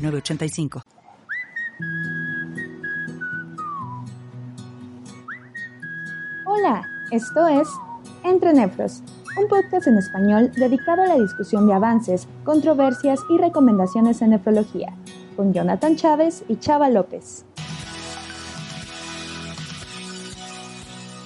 985. 0.00 0.82
Hola, 6.46 6.88
esto 7.10 7.46
es 7.48 7.68
Entre 8.24 8.52
Nefros, 8.52 9.02
un 9.38 9.48
podcast 9.48 9.86
en 9.86 9.98
español 9.98 10.50
dedicado 10.52 11.02
a 11.02 11.06
la 11.06 11.14
discusión 11.16 11.66
de 11.66 11.74
avances, 11.74 12.26
controversias 12.44 13.20
y 13.30 13.38
recomendaciones 13.38 14.20
en 14.22 14.30
nefrología, 14.30 14.92
con 15.36 15.52
Jonathan 15.52 15.96
Chávez 15.96 16.42
y 16.48 16.56
Chava 16.56 16.90
López. 16.90 17.44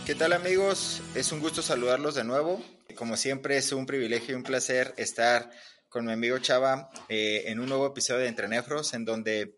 ¿Qué 0.07 0.15
tal 0.15 0.35
amigos? 0.35 1.01
Es 1.15 1.33
un 1.33 1.41
gusto 1.41 1.63
saludarlos 1.63 2.15
de 2.15 2.25
nuevo. 2.25 2.61
Como 2.95 3.17
siempre 3.17 3.57
es 3.57 3.73
un 3.73 3.87
privilegio 3.87 4.35
y 4.35 4.37
un 4.37 4.43
placer 4.43 4.93
estar 4.99 5.51
con 5.95 6.07
mi 6.07 6.13
amigo 6.13 6.37
Chava 6.41 6.91
eh, 7.09 7.45
en 7.47 7.61
un 7.61 7.69
nuevo 7.69 7.87
episodio 7.87 8.23
de 8.23 8.27
Entre 8.27 8.49
Nefros, 8.49 8.95
en 8.95 9.05
donde 9.05 9.57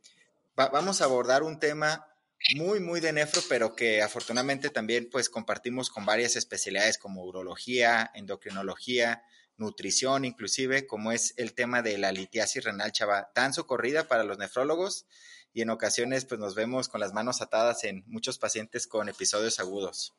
vamos 0.55 1.01
a 1.01 1.07
abordar 1.07 1.43
un 1.43 1.59
tema 1.59 2.09
muy, 2.57 2.79
muy 2.79 3.01
de 3.01 3.15
nefro, 3.15 3.41
pero 3.49 3.75
que 3.75 4.03
afortunadamente 4.03 4.69
también 4.69 5.09
pues 5.11 5.31
compartimos 5.31 5.89
con 5.89 6.05
varias 6.05 6.37
especialidades 6.37 6.99
como 6.99 7.25
urología, 7.25 8.11
endocrinología, 8.13 9.23
nutrición, 9.57 10.27
inclusive, 10.27 10.87
como 10.87 11.11
es 11.11 11.33
el 11.39 11.55
tema 11.55 11.81
de 11.81 11.97
la 11.97 12.13
litiasis 12.13 12.65
renal, 12.65 12.93
Chava, 12.93 13.31
tan 13.33 13.55
socorrida 13.55 14.07
para 14.07 14.23
los 14.23 14.37
nefrólogos 14.37 15.07
y 15.55 15.63
en 15.63 15.71
ocasiones 15.71 16.27
pues 16.27 16.39
nos 16.39 16.55
vemos 16.55 16.91
con 16.91 17.01
las 17.01 17.15
manos 17.15 17.41
atadas 17.41 17.83
en 17.85 18.05
muchos 18.09 18.37
pacientes 18.39 18.87
con 18.87 19.09
episodios 19.09 19.59
agudos. 19.59 20.13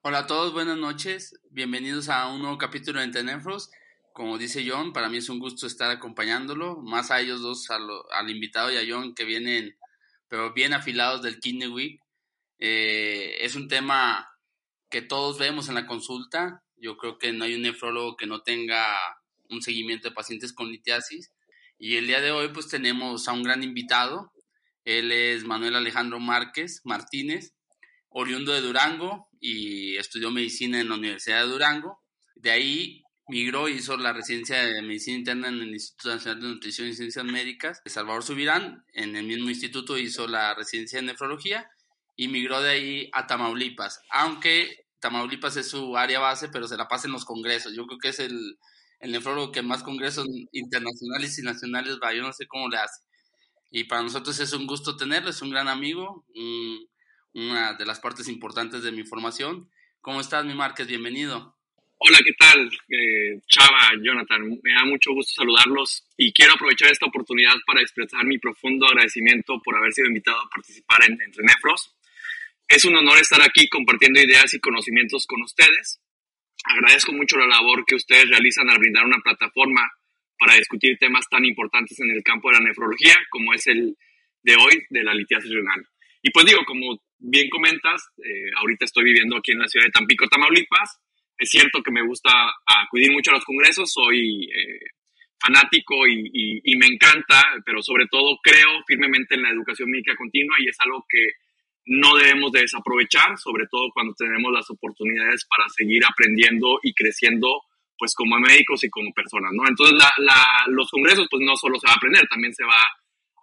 Hola 0.00 0.20
a 0.20 0.26
todos, 0.26 0.54
buenas 0.54 0.78
noches, 0.78 1.38
bienvenidos 1.50 2.08
a 2.08 2.26
un 2.28 2.40
nuevo 2.40 2.56
capítulo 2.56 3.00
de 3.00 3.04
Entre 3.04 3.22
Nefros 3.22 3.70
como 4.18 4.36
dice 4.36 4.68
John, 4.68 4.92
para 4.92 5.08
mí 5.08 5.18
es 5.18 5.28
un 5.28 5.38
gusto 5.38 5.68
estar 5.68 5.92
acompañándolo, 5.92 6.82
más 6.82 7.12
a 7.12 7.20
ellos 7.20 7.40
dos, 7.40 7.68
al 7.70 8.28
invitado 8.28 8.72
y 8.72 8.76
a 8.76 8.82
John 8.84 9.14
que 9.14 9.24
vienen, 9.24 9.78
pero 10.26 10.52
bien 10.52 10.72
afilados 10.72 11.22
del 11.22 11.38
Kidney 11.38 11.68
Week. 11.68 12.02
Eh, 12.58 13.36
es 13.42 13.54
un 13.54 13.68
tema 13.68 14.28
que 14.90 15.02
todos 15.02 15.38
vemos 15.38 15.68
en 15.68 15.76
la 15.76 15.86
consulta. 15.86 16.64
Yo 16.74 16.96
creo 16.96 17.16
que 17.16 17.32
no 17.32 17.44
hay 17.44 17.54
un 17.54 17.62
nefrólogo 17.62 18.16
que 18.16 18.26
no 18.26 18.42
tenga 18.42 18.84
un 19.50 19.62
seguimiento 19.62 20.08
de 20.08 20.16
pacientes 20.16 20.52
con 20.52 20.72
litiasis. 20.72 21.30
Y 21.78 21.94
el 21.94 22.08
día 22.08 22.20
de 22.20 22.32
hoy 22.32 22.48
pues 22.48 22.66
tenemos 22.66 23.28
a 23.28 23.32
un 23.32 23.44
gran 23.44 23.62
invitado. 23.62 24.32
Él 24.84 25.12
es 25.12 25.44
Manuel 25.44 25.76
Alejandro 25.76 26.18
Márquez 26.18 26.80
Martínez, 26.82 27.54
oriundo 28.08 28.52
de 28.52 28.62
Durango 28.62 29.28
y 29.38 29.96
estudió 29.96 30.32
medicina 30.32 30.80
en 30.80 30.88
la 30.88 30.96
Universidad 30.96 31.44
de 31.44 31.52
Durango. 31.52 32.02
De 32.34 32.50
ahí 32.50 33.04
migró 33.28 33.68
y 33.68 33.74
hizo 33.74 33.96
la 33.96 34.12
residencia 34.12 34.64
de 34.64 34.82
medicina 34.82 35.18
interna 35.18 35.48
en 35.48 35.60
el 35.60 35.72
Instituto 35.72 36.08
Nacional 36.08 36.40
de 36.40 36.48
Nutrición 36.48 36.88
y 36.88 36.94
Ciencias 36.94 37.24
Médicas 37.24 37.82
Salvador 37.86 38.22
Subirán. 38.22 38.84
En 38.92 39.16
el 39.16 39.26
mismo 39.26 39.50
instituto 39.50 39.98
hizo 39.98 40.26
la 40.26 40.54
residencia 40.54 40.98
de 40.98 41.06
nefrología 41.06 41.70
y 42.16 42.28
migró 42.28 42.60
de 42.62 42.70
ahí 42.70 43.10
a 43.12 43.26
Tamaulipas, 43.26 44.00
aunque 44.10 44.86
Tamaulipas 45.00 45.56
es 45.56 45.68
su 45.68 45.96
área 45.96 46.18
base, 46.18 46.48
pero 46.48 46.66
se 46.66 46.76
la 46.76 46.88
pasa 46.88 47.06
en 47.06 47.12
los 47.12 47.24
congresos. 47.24 47.74
Yo 47.74 47.86
creo 47.86 47.98
que 47.98 48.08
es 48.08 48.18
el, 48.18 48.58
el 48.98 49.12
nefrólogo 49.12 49.52
que 49.52 49.62
más 49.62 49.82
congresos 49.82 50.26
internacionales 50.50 51.38
y 51.38 51.42
nacionales 51.42 51.98
va, 52.02 52.12
yo 52.12 52.22
no 52.22 52.32
sé 52.32 52.46
cómo 52.46 52.68
le 52.68 52.78
hace. 52.78 53.02
Y 53.70 53.84
para 53.84 54.02
nosotros 54.02 54.40
es 54.40 54.52
un 54.52 54.66
gusto 54.66 54.96
tenerlo, 54.96 55.30
es 55.30 55.42
un 55.42 55.50
gran 55.50 55.68
amigo, 55.68 56.24
una 57.34 57.74
de 57.74 57.86
las 57.86 58.00
partes 58.00 58.28
importantes 58.28 58.82
de 58.82 58.92
mi 58.92 59.04
formación. 59.04 59.70
¿Cómo 60.00 60.20
estás, 60.20 60.44
mi 60.44 60.54
Márquez? 60.54 60.86
Bienvenido. 60.86 61.57
Hola, 62.00 62.18
¿qué 62.24 62.32
tal? 62.34 62.70
Eh, 62.90 63.40
Chava, 63.48 63.90
Jonathan, 64.00 64.48
me 64.62 64.72
da 64.72 64.84
mucho 64.84 65.12
gusto 65.12 65.32
saludarlos 65.34 66.06
y 66.16 66.32
quiero 66.32 66.52
aprovechar 66.54 66.92
esta 66.92 67.06
oportunidad 67.06 67.54
para 67.66 67.82
expresar 67.82 68.24
mi 68.24 68.38
profundo 68.38 68.86
agradecimiento 68.86 69.60
por 69.64 69.76
haber 69.76 69.92
sido 69.92 70.06
invitado 70.06 70.38
a 70.38 70.48
participar 70.48 71.00
en 71.08 71.20
Entre 71.20 71.42
Nefros. 71.42 71.96
Es 72.68 72.84
un 72.84 72.94
honor 72.94 73.18
estar 73.18 73.42
aquí 73.42 73.68
compartiendo 73.68 74.20
ideas 74.20 74.54
y 74.54 74.60
conocimientos 74.60 75.26
con 75.26 75.42
ustedes. 75.42 76.00
Agradezco 76.62 77.12
mucho 77.12 77.36
la 77.36 77.48
labor 77.48 77.84
que 77.84 77.96
ustedes 77.96 78.30
realizan 78.30 78.70
al 78.70 78.78
brindar 78.78 79.04
una 79.04 79.18
plataforma 79.18 79.82
para 80.38 80.54
discutir 80.54 80.98
temas 80.98 81.28
tan 81.28 81.44
importantes 81.44 81.98
en 81.98 82.10
el 82.10 82.22
campo 82.22 82.48
de 82.48 82.58
la 82.60 82.64
nefrología 82.64 83.16
como 83.28 83.54
es 83.54 83.66
el 83.66 83.96
de 84.44 84.54
hoy 84.54 84.86
de 84.90 85.02
la 85.02 85.14
litiasis 85.14 85.50
renal. 85.50 85.84
Y 86.22 86.30
pues 86.30 86.46
digo, 86.46 86.60
como 86.64 87.02
bien 87.18 87.50
comentas, 87.50 88.06
eh, 88.18 88.50
ahorita 88.56 88.84
estoy 88.84 89.02
viviendo 89.02 89.36
aquí 89.36 89.50
en 89.50 89.58
la 89.58 89.66
ciudad 89.66 89.86
de 89.86 89.90
Tampico, 89.90 90.28
Tamaulipas, 90.28 91.00
es 91.38 91.48
cierto 91.50 91.82
que 91.82 91.92
me 91.92 92.04
gusta 92.04 92.30
acudir 92.66 93.12
mucho 93.12 93.30
a 93.30 93.34
los 93.34 93.44
congresos, 93.44 93.90
soy 93.92 94.44
eh, 94.44 94.90
fanático 95.40 96.06
y, 96.06 96.76
me 96.76 96.86
encanta, 96.86 97.42
pero 97.64 97.80
sobre 97.82 98.06
todo 98.10 98.38
creo 98.42 98.82
firmemente 98.86 99.36
en 99.36 99.42
la 99.42 99.50
educación 99.50 99.90
médica 99.90 100.16
continua 100.16 100.56
y 100.58 100.68
es 100.68 100.76
algo 100.80 101.04
que 101.08 101.22
no 101.86 102.16
debemos 102.16 102.52
de 102.52 102.62
desaprovechar, 102.62 103.38
sobre 103.38 103.66
todo 103.70 103.88
cuando 103.94 104.14
tenemos 104.14 104.52
las 104.52 104.68
oportunidades 104.70 105.46
para 105.48 105.68
seguir 105.68 106.02
aprendiendo 106.04 106.80
y 106.82 106.92
creciendo 106.92 107.62
pues 107.96 108.14
como 108.14 108.38
médicos 108.38 108.84
y 108.84 108.90
como 108.90 109.12
personas, 109.12 109.50
¿no? 109.54 109.66
Entonces 109.66 109.96
los 110.68 110.90
congresos 110.90 111.26
pues 111.30 111.42
no 111.44 111.56
solo 111.56 111.78
se 111.80 111.86
va 111.86 111.94
a 111.94 111.96
aprender, 111.96 112.28
también 112.28 112.54
se 112.54 112.64
va 112.64 112.78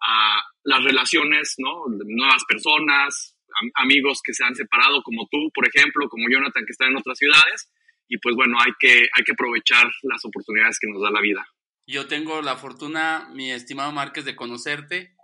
a 0.01 0.43
las 0.63 0.83
relaciones, 0.83 1.55
¿no? 1.57 1.85
Nuevas 2.05 2.43
personas, 2.47 3.35
amigos 3.75 4.21
que 4.23 4.33
se 4.33 4.45
han 4.45 4.55
separado 4.55 5.01
como 5.01 5.27
tú, 5.29 5.49
por 5.53 5.67
ejemplo, 5.67 6.07
como 6.07 6.29
Jonathan 6.29 6.63
que 6.65 6.71
está 6.71 6.87
en 6.87 6.97
otras 6.97 7.17
ciudades 7.17 7.69
y 8.07 8.17
pues 8.17 8.35
bueno, 8.35 8.57
hay 8.59 8.71
que, 8.79 9.07
hay 9.13 9.23
que 9.23 9.31
aprovechar 9.31 9.91
las 10.03 10.23
oportunidades 10.25 10.79
que 10.79 10.87
nos 10.87 11.01
da 11.01 11.11
la 11.11 11.21
vida. 11.21 11.45
Yo 11.87 12.07
tengo 12.07 12.41
la 12.41 12.57
fortuna, 12.57 13.29
mi 13.33 13.51
estimado 13.51 13.91
Márquez, 13.91 14.25
de 14.25 14.35
conocerte, 14.35 15.15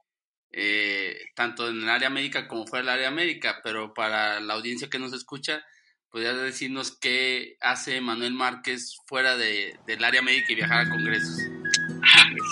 eh, 0.52 1.18
tanto 1.36 1.70
en 1.70 1.82
el 1.82 1.90
área 1.90 2.10
médica 2.10 2.48
como 2.48 2.68
fuera 2.68 2.86
del 2.86 3.00
área 3.00 3.12
médica, 3.12 3.62
pero 3.64 3.94
para 3.94 4.40
la 4.40 4.54
audiencia 4.54 4.90
que 4.90 5.00
nos 5.00 5.14
escucha, 5.14 5.64
¿podrías 6.10 6.40
decirnos 6.40 6.98
qué 7.00 7.58
hace 7.62 8.02
Manuel 8.02 8.34
Márquez 8.34 8.98
fuera 9.08 9.38
de, 9.38 9.76
del 9.88 10.04
área 10.04 10.22
médica 10.22 10.52
y 10.52 10.56
viajar 10.56 10.86
a 10.86 10.90
congresos? 10.90 11.61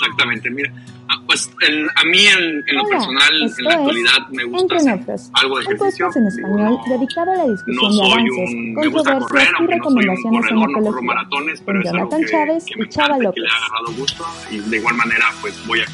Exactamente, 0.01 0.49
mira, 0.49 0.71
Ah, 1.11 1.19
pues 1.25 1.49
a 1.95 2.03
mí 2.03 2.27
en, 2.27 2.63
lo 2.75 2.83
personal, 2.85 3.33
en 3.33 3.65
la 3.65 3.73
actualidad, 3.73 4.27
me 4.29 4.43
gusta 4.43 4.75
hacer 4.75 5.15
algo 5.33 5.57
de 5.57 5.63
ejercicio. 5.63 6.07
Un 6.07 6.17
en 6.17 6.27
español 6.27 6.77
dedicado 6.87 7.31
a 7.31 7.35
la 7.35 7.47
discusión 7.47 7.97
de 7.97 8.05
avances, 8.05 8.49
un, 8.53 8.73
controversias 8.75 9.53
y 9.59 9.65
recomendaciones 9.65 10.51
no 10.51 10.63
en 10.65 10.69
ecología. 10.69 11.01
maratones, 11.01 11.63
pero 11.65 11.81
es 11.81 11.89
algo 11.89 12.09
que, 12.09 12.25
Chávez 12.25 12.65
y 12.67 12.89
Chava 12.89 13.17
López. 13.17 13.33
Que 13.33 13.41
le 13.41 13.47
ha 13.49 13.57
agarrado 13.57 13.93
gusto 13.97 14.25
y 14.51 14.59
de 14.59 14.77
igual 14.77 14.95
manera 14.97 15.25
pues 15.41 15.65
voy, 15.65 15.79
a, 15.79 15.85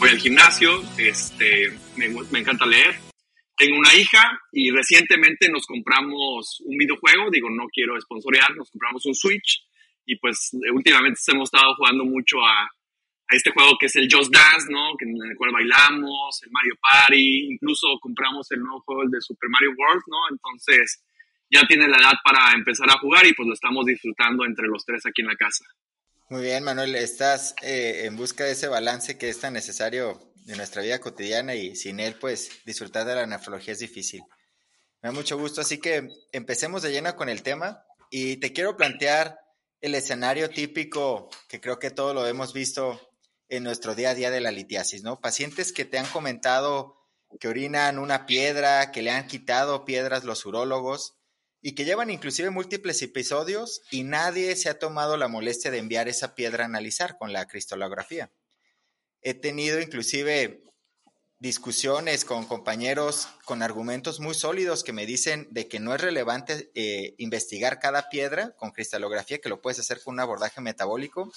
voy 0.00 0.08
al 0.08 0.18
gimnasio, 0.18 0.82
este, 0.98 1.72
me, 1.96 2.08
me 2.32 2.40
encanta 2.40 2.66
leer. 2.66 2.96
Tengo 3.56 3.78
una 3.78 3.94
hija 3.94 4.40
y 4.50 4.72
recientemente 4.72 5.48
nos 5.50 5.66
compramos 5.66 6.60
un 6.66 6.76
videojuego, 6.76 7.30
digo, 7.30 7.48
no 7.48 7.66
quiero 7.72 8.00
sponsorear, 8.00 8.56
nos 8.56 8.68
compramos 8.72 9.06
un 9.06 9.14
Switch 9.14 9.62
y 10.04 10.16
pues 10.16 10.50
últimamente 10.72 11.20
hemos 11.28 11.44
estado 11.44 11.76
jugando 11.76 12.04
mucho 12.04 12.38
a 12.40 12.68
a 13.28 13.36
este 13.36 13.50
juego 13.50 13.76
que 13.78 13.86
es 13.86 13.96
el 13.96 14.08
Just 14.10 14.32
Dance, 14.32 14.66
¿no? 14.70 14.96
Que 14.98 15.04
en 15.06 15.16
el 15.30 15.36
cual 15.36 15.52
bailamos, 15.52 16.42
el 16.42 16.50
Mario 16.50 16.74
Party, 16.80 17.52
incluso 17.52 17.86
compramos 18.00 18.50
el 18.52 18.60
nuevo 18.60 18.82
juego 18.82 19.02
de 19.08 19.20
Super 19.20 19.48
Mario 19.48 19.70
World, 19.76 20.02
¿no? 20.06 20.18
Entonces 20.30 21.02
ya 21.50 21.62
tiene 21.66 21.88
la 21.88 21.98
edad 21.98 22.14
para 22.24 22.52
empezar 22.52 22.88
a 22.90 22.98
jugar 22.98 23.26
y 23.26 23.32
pues 23.34 23.46
lo 23.46 23.54
estamos 23.54 23.86
disfrutando 23.86 24.44
entre 24.44 24.66
los 24.66 24.84
tres 24.84 25.06
aquí 25.06 25.22
en 25.22 25.28
la 25.28 25.36
casa. 25.36 25.64
Muy 26.30 26.42
bien, 26.42 26.64
Manuel, 26.64 26.94
estás 26.96 27.54
eh, 27.62 28.06
en 28.06 28.16
busca 28.16 28.44
de 28.44 28.52
ese 28.52 28.68
balance 28.68 29.18
que 29.18 29.28
es 29.28 29.40
tan 29.40 29.52
necesario 29.52 30.20
en 30.46 30.56
nuestra 30.56 30.82
vida 30.82 31.00
cotidiana 31.00 31.54
y 31.54 31.76
sin 31.76 32.00
él, 32.00 32.16
pues 32.20 32.62
disfrutar 32.64 33.06
de 33.06 33.14
la 33.14 33.26
nefrología 33.26 33.72
es 33.72 33.78
difícil. 33.78 34.22
Me 35.02 35.08
da 35.08 35.12
mucho 35.12 35.38
gusto, 35.38 35.60
así 35.60 35.78
que 35.78 36.08
empecemos 36.32 36.82
de 36.82 36.92
lleno 36.92 37.14
con 37.14 37.28
el 37.28 37.42
tema 37.42 37.84
y 38.10 38.36
te 38.36 38.52
quiero 38.52 38.76
plantear 38.76 39.38
el 39.80 39.94
escenario 39.94 40.48
típico 40.48 41.28
que 41.48 41.60
creo 41.60 41.78
que 41.78 41.90
todos 41.90 42.14
lo 42.14 42.26
hemos 42.26 42.54
visto 42.54 42.98
en 43.48 43.64
nuestro 43.64 43.94
día 43.94 44.10
a 44.10 44.14
día 44.14 44.30
de 44.30 44.40
la 44.40 44.50
litiasis, 44.50 45.02
¿no? 45.02 45.20
Pacientes 45.20 45.72
que 45.72 45.84
te 45.84 45.98
han 45.98 46.06
comentado 46.06 46.96
que 47.38 47.48
orinan 47.48 47.98
una 47.98 48.26
piedra, 48.26 48.92
que 48.92 49.02
le 49.02 49.10
han 49.10 49.26
quitado 49.26 49.84
piedras 49.84 50.24
los 50.24 50.46
urólogos 50.46 51.16
y 51.60 51.74
que 51.74 51.84
llevan 51.84 52.10
inclusive 52.10 52.50
múltiples 52.50 53.00
episodios 53.02 53.82
y 53.90 54.04
nadie 54.04 54.54
se 54.56 54.68
ha 54.68 54.78
tomado 54.78 55.16
la 55.16 55.28
molestia 55.28 55.70
de 55.70 55.78
enviar 55.78 56.08
esa 56.08 56.34
piedra 56.34 56.64
a 56.64 56.66
analizar 56.66 57.16
con 57.18 57.32
la 57.32 57.46
cristalografía. 57.46 58.30
He 59.22 59.34
tenido 59.34 59.80
inclusive 59.80 60.62
discusiones 61.38 62.24
con 62.24 62.46
compañeros 62.46 63.28
con 63.44 63.62
argumentos 63.62 64.20
muy 64.20 64.34
sólidos 64.34 64.84
que 64.84 64.92
me 64.92 65.06
dicen 65.06 65.48
de 65.50 65.68
que 65.68 65.80
no 65.80 65.94
es 65.94 66.00
relevante 66.00 66.70
eh, 66.74 67.14
investigar 67.18 67.80
cada 67.80 68.08
piedra 68.08 68.54
con 68.56 68.70
cristalografía, 68.70 69.38
que 69.38 69.48
lo 69.48 69.60
puedes 69.60 69.78
hacer 69.78 70.02
con 70.02 70.14
un 70.14 70.20
abordaje 70.20 70.60
metabólico. 70.60 71.32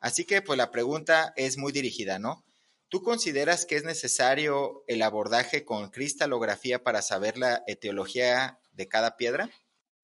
Así 0.00 0.24
que 0.24 0.42
pues 0.42 0.56
la 0.56 0.70
pregunta 0.70 1.32
es 1.36 1.58
muy 1.58 1.72
dirigida, 1.72 2.18
¿no? 2.18 2.44
¿Tú 2.88 3.02
consideras 3.02 3.66
que 3.66 3.76
es 3.76 3.84
necesario 3.84 4.82
el 4.86 5.02
abordaje 5.02 5.64
con 5.64 5.90
cristalografía 5.90 6.82
para 6.82 7.02
saber 7.02 7.36
la 7.36 7.62
etiología 7.66 8.58
de 8.72 8.88
cada 8.88 9.16
piedra? 9.16 9.50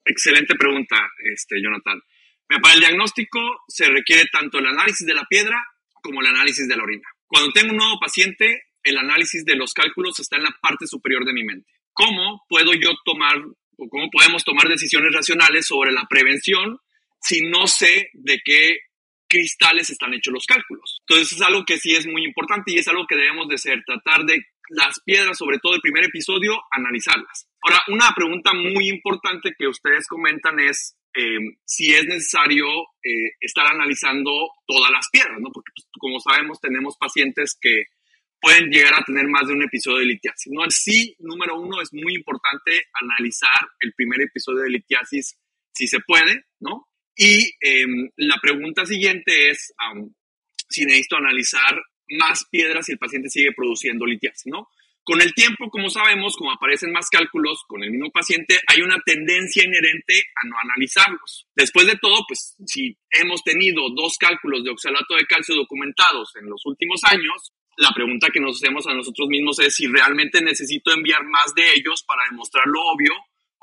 Excelente 0.04 0.54
pregunta, 0.56 0.96
este, 1.32 1.62
Jonathan. 1.62 1.98
Para 2.60 2.74
el 2.74 2.80
diagnóstico 2.80 3.40
se 3.68 3.86
requiere 3.86 4.24
tanto 4.30 4.58
el 4.58 4.66
análisis 4.66 5.06
de 5.06 5.14
la 5.14 5.24
piedra 5.24 5.56
como 6.02 6.20
el 6.20 6.26
análisis 6.26 6.68
de 6.68 6.76
la 6.76 6.82
orina. 6.82 7.08
Cuando 7.26 7.52
tengo 7.52 7.70
un 7.70 7.78
nuevo 7.78 7.98
paciente, 7.98 8.64
el 8.82 8.98
análisis 8.98 9.44
de 9.46 9.56
los 9.56 9.72
cálculos 9.72 10.20
está 10.20 10.36
en 10.36 10.44
la 10.44 10.54
parte 10.60 10.86
superior 10.86 11.24
de 11.24 11.32
mi 11.32 11.42
mente. 11.42 11.70
¿Cómo 11.94 12.42
puedo 12.48 12.74
yo 12.74 12.90
tomar 13.04 13.38
o 13.76 13.88
cómo 13.88 14.10
podemos 14.10 14.44
tomar 14.44 14.68
decisiones 14.68 15.12
racionales 15.14 15.66
sobre 15.66 15.92
la 15.92 16.06
prevención 16.08 16.78
si 17.20 17.40
no 17.40 17.66
sé 17.66 18.10
de 18.12 18.38
qué 18.44 18.76
cristales 19.34 19.90
están 19.90 20.14
hechos 20.14 20.32
los 20.32 20.46
cálculos? 20.46 21.00
Entonces 21.08 21.32
es 21.32 21.42
algo 21.42 21.64
que 21.64 21.78
sí 21.78 21.94
es 21.94 22.06
muy 22.06 22.24
importante 22.24 22.72
y 22.72 22.78
es 22.78 22.88
algo 22.88 23.06
que 23.06 23.16
debemos 23.16 23.48
de 23.48 23.56
hacer, 23.56 23.82
tratar 23.84 24.24
de 24.24 24.46
las 24.70 25.00
piedras, 25.04 25.36
sobre 25.36 25.58
todo 25.58 25.74
el 25.74 25.80
primer 25.80 26.04
episodio, 26.04 26.56
analizarlas. 26.70 27.48
Ahora, 27.62 27.82
una 27.88 28.12
pregunta 28.14 28.52
muy 28.54 28.88
importante 28.88 29.54
que 29.58 29.66
ustedes 29.66 30.06
comentan 30.06 30.58
es 30.60 30.96
eh, 31.14 31.38
si 31.64 31.92
es 31.92 32.04
necesario 32.06 32.66
eh, 33.02 33.34
estar 33.40 33.66
analizando 33.66 34.30
todas 34.66 34.90
las 34.90 35.08
piedras, 35.10 35.38
¿no? 35.40 35.50
Porque 35.52 35.70
pues, 35.74 35.88
como 35.98 36.18
sabemos 36.20 36.60
tenemos 36.60 36.96
pacientes 36.96 37.56
que 37.60 37.84
pueden 38.44 38.68
llegar 38.70 38.94
a 38.94 39.04
tener 39.04 39.26
más 39.26 39.46
de 39.46 39.54
un 39.54 39.62
episodio 39.62 39.98
de 39.98 40.06
litiasis. 40.06 40.52
¿no? 40.52 40.62
Sí, 40.68 41.16
número 41.18 41.58
uno, 41.58 41.80
es 41.80 41.92
muy 41.94 42.14
importante 42.14 42.88
analizar 43.00 43.68
el 43.80 43.94
primer 43.94 44.20
episodio 44.20 44.62
de 44.64 44.70
litiasis 44.70 45.38
si 45.72 45.88
se 45.88 46.00
puede, 46.00 46.44
¿no? 46.60 46.86
Y 47.16 47.52
em, 47.60 48.10
la 48.16 48.36
pregunta 48.42 48.84
siguiente 48.84 49.50
es 49.50 49.72
si 50.68 50.84
necesito 50.84 51.16
analizar 51.16 51.80
más 52.08 52.44
piedras 52.50 52.86
si 52.86 52.92
el 52.92 52.98
paciente 52.98 53.30
sigue 53.30 53.52
produciendo 53.52 54.06
litiasis, 54.06 54.46
¿no? 54.46 54.68
Con 55.04 55.20
el 55.20 55.34
tiempo, 55.34 55.68
como 55.68 55.90
sabemos, 55.90 56.34
como 56.34 56.50
aparecen 56.50 56.90
más 56.90 57.10
cálculos 57.10 57.62
con 57.68 57.84
el 57.84 57.90
mismo 57.90 58.10
paciente, 58.10 58.58
hay 58.66 58.80
una 58.80 58.96
tendencia 59.04 59.62
inherente 59.62 60.14
a 60.34 60.48
no 60.48 60.56
analizarlos. 60.58 61.46
Después 61.54 61.86
de 61.86 61.98
todo, 62.00 62.24
pues 62.26 62.56
si 62.66 62.96
hemos 63.10 63.44
tenido 63.44 63.82
dos 63.94 64.16
cálculos 64.18 64.64
de 64.64 64.70
oxalato 64.70 65.14
de 65.14 65.26
calcio 65.26 65.54
documentados 65.54 66.34
en 66.36 66.48
los 66.48 66.64
últimos 66.64 67.02
años, 67.04 67.52
la 67.76 67.92
pregunta 67.94 68.30
que 68.32 68.40
nos 68.40 68.56
hacemos 68.56 68.86
a 68.86 68.94
nosotros 68.94 69.28
mismos 69.28 69.58
es 69.58 69.76
si 69.76 69.86
realmente 69.86 70.40
necesito 70.40 70.90
enviar 70.92 71.22
más 71.24 71.54
de 71.54 71.64
ellos 71.76 72.02
para 72.06 72.22
demostrar 72.30 72.64
lo 72.66 72.80
obvio 72.80 73.12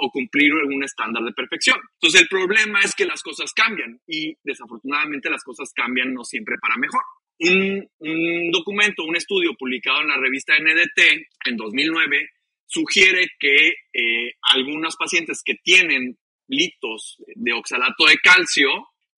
o 0.03 0.09
cumplir 0.09 0.51
un 0.53 0.83
estándar 0.83 1.23
de 1.23 1.31
perfección. 1.31 1.77
Entonces 1.93 2.21
el 2.21 2.27
problema 2.27 2.81
es 2.81 2.95
que 2.95 3.05
las 3.05 3.21
cosas 3.21 3.53
cambian 3.53 3.99
y 4.07 4.35
desafortunadamente 4.43 5.29
las 5.29 5.43
cosas 5.43 5.71
cambian 5.75 6.13
no 6.13 6.23
siempre 6.23 6.55
para 6.59 6.75
mejor. 6.77 7.01
Un, 7.39 7.87
un 7.99 8.51
documento, 8.51 9.03
un 9.03 9.15
estudio 9.15 9.53
publicado 9.57 10.01
en 10.01 10.07
la 10.07 10.17
revista 10.17 10.53
NDT 10.59 10.99
en 11.45 11.57
2009 11.57 12.29
sugiere 12.65 13.27
que 13.39 13.73
eh, 13.93 14.33
algunos 14.53 14.95
pacientes 14.95 15.41
que 15.43 15.55
tienen 15.63 16.17
litos 16.47 17.17
de 17.35 17.53
oxalato 17.53 18.05
de 18.05 18.17
calcio 18.17 18.69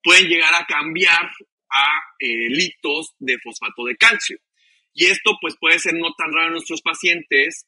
pueden 0.02 0.28
llegar 0.28 0.54
a 0.54 0.66
cambiar 0.66 1.32
a 1.70 2.02
eh, 2.20 2.50
litos 2.50 3.14
de 3.20 3.38
fosfato 3.40 3.86
de 3.86 3.96
calcio. 3.96 4.38
Y 4.94 5.06
esto 5.06 5.38
pues 5.42 5.56
puede 5.60 5.80
ser 5.80 5.94
no 5.96 6.14
tan 6.14 6.32
raro 6.34 6.48
en 6.48 6.54
nuestros 6.54 6.82
pacientes, 6.82 7.68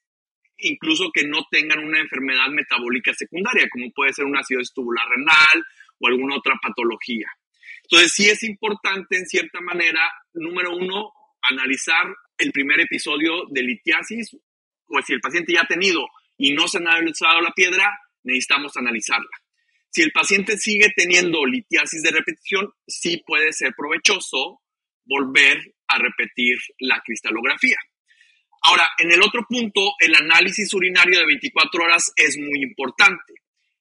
incluso 0.57 1.11
que 1.13 1.27
no 1.27 1.45
tengan 1.49 1.79
una 1.79 1.99
enfermedad 1.99 2.47
metabólica 2.49 3.13
secundaria, 3.13 3.67
como 3.69 3.91
puede 3.91 4.13
ser 4.13 4.25
una 4.25 4.39
acidosis 4.39 4.73
tubular 4.73 5.07
renal 5.09 5.65
o 5.99 6.07
alguna 6.07 6.37
otra 6.37 6.55
patología. 6.61 7.27
Entonces 7.83 8.13
sí 8.13 8.29
es 8.29 8.43
importante 8.43 9.17
en 9.17 9.25
cierta 9.25 9.61
manera, 9.61 10.01
número 10.33 10.75
uno, 10.75 11.11
analizar 11.49 12.07
el 12.37 12.51
primer 12.51 12.79
episodio 12.79 13.43
de 13.49 13.61
litiasis, 13.61 14.35
o 14.87 15.01
si 15.01 15.13
el 15.13 15.21
paciente 15.21 15.53
ya 15.53 15.61
ha 15.61 15.67
tenido 15.67 16.05
y 16.37 16.53
no 16.53 16.67
se 16.67 16.77
ha 16.77 16.81
analizado 16.81 17.41
la 17.41 17.51
piedra, 17.51 17.91
necesitamos 18.23 18.75
analizarla. 18.77 19.29
Si 19.89 20.01
el 20.01 20.11
paciente 20.11 20.57
sigue 20.57 20.87
teniendo 20.95 21.45
litiasis 21.45 22.01
de 22.01 22.11
repetición, 22.11 22.73
sí 22.85 23.23
puede 23.25 23.53
ser 23.53 23.73
provechoso 23.77 24.61
volver 25.05 25.57
a 25.87 25.99
repetir 25.99 26.57
la 26.79 27.01
cristalografía. 27.05 27.77
Ahora, 28.67 28.89
en 28.97 29.12
el 29.12 29.21
otro 29.21 29.45
punto, 29.47 29.94
el 30.00 30.15
análisis 30.15 30.73
urinario 30.73 31.19
de 31.19 31.25
24 31.27 31.83
horas 31.83 32.12
es 32.15 32.35
muy 32.38 32.63
importante. 32.63 33.33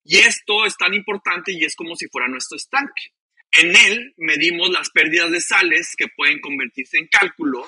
Y 0.05 0.19
esto 0.19 0.67
es 0.67 0.77
tan 0.77 0.93
importante 0.93 1.53
y 1.53 1.65
es 1.65 1.75
como 1.75 1.97
si 1.97 2.07
fuera 2.09 2.29
nuestro 2.29 2.57
estanque. 2.57 3.15
En 3.53 3.75
él 3.75 4.13
medimos 4.19 4.69
las 4.69 4.91
pérdidas 4.91 5.31
de 5.31 5.41
sales 5.41 5.95
que 5.97 6.09
pueden 6.15 6.39
convertirse 6.41 6.99
en 6.99 7.09
cálculos 7.09 7.67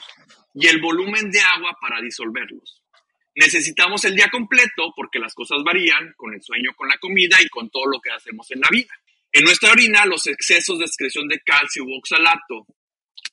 y 0.53 0.67
el 0.67 0.79
volumen 0.79 1.31
de 1.31 1.41
agua 1.41 1.79
para 1.81 2.03
disolverlos. 2.03 2.83
Necesitamos 3.35 4.05
el 4.05 4.15
día 4.15 4.29
completo 4.29 4.93
porque 4.95 5.19
las 5.19 5.33
cosas 5.33 5.63
varían 5.65 6.13
con 6.19 6.35
el 6.35 6.43
sueño, 6.43 6.75
con 6.77 6.89
la 6.89 6.99
comida 6.99 7.41
y 7.41 7.49
con 7.49 7.71
todo 7.71 7.87
lo 7.87 8.01
que 8.01 8.11
hacemos 8.11 8.51
en 8.51 8.61
la 8.61 8.69
vida. 8.71 8.93
En 9.33 9.45
nuestra 9.45 9.71
orina, 9.71 10.05
los 10.05 10.27
excesos 10.27 10.79
de 10.79 10.85
excreción 10.85 11.29
de 11.29 11.41
calcio 11.41 11.83
u 11.85 11.97
oxalato 11.97 12.67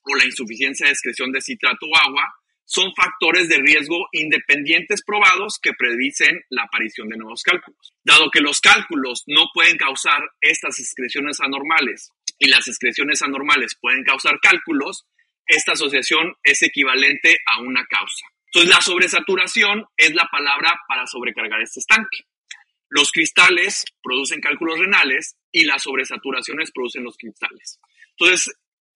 o 0.03 0.15
la 0.15 0.24
insuficiencia 0.24 0.85
de 0.85 0.94
excreción 0.94 1.33
de 1.33 1.41
citrato 1.41 1.85
o 1.85 1.97
agua 1.97 2.33
son 2.73 2.91
factores 2.95 3.49
de 3.49 3.59
riesgo 3.59 4.07
independientes 4.13 5.03
probados 5.05 5.59
que 5.61 5.73
predicen 5.73 6.43
la 6.49 6.63
aparición 6.63 7.07
de 7.07 7.17
nuevos 7.17 7.43
cálculos. 7.43 7.93
Dado 8.03 8.31
que 8.31 8.41
los 8.41 8.61
cálculos 8.61 9.23
no 9.27 9.45
pueden 9.53 9.77
causar 9.77 10.21
estas 10.41 10.79
excreciones 10.79 11.39
anormales 11.39 12.09
y 12.39 12.47
las 12.47 12.67
excreciones 12.67 13.21
anormales 13.21 13.77
pueden 13.79 14.03
causar 14.03 14.39
cálculos, 14.41 15.05
esta 15.45 15.73
asociación 15.73 16.33
es 16.43 16.63
equivalente 16.63 17.37
a 17.45 17.61
una 17.61 17.85
causa. 17.85 18.25
Entonces, 18.47 18.73
la 18.73 18.81
sobresaturación 18.81 19.85
es 19.95 20.15
la 20.15 20.27
palabra 20.31 20.79
para 20.87 21.05
sobrecargar 21.05 21.61
este 21.61 21.79
estanque. 21.79 22.25
Los 22.89 23.11
cristales 23.11 23.85
producen 24.01 24.41
cálculos 24.41 24.79
renales 24.79 25.35
y 25.51 25.65
las 25.65 25.83
sobresaturaciones 25.83 26.71
producen 26.71 27.03
los 27.03 27.17
cristales. 27.17 27.79
Entonces, 28.17 28.51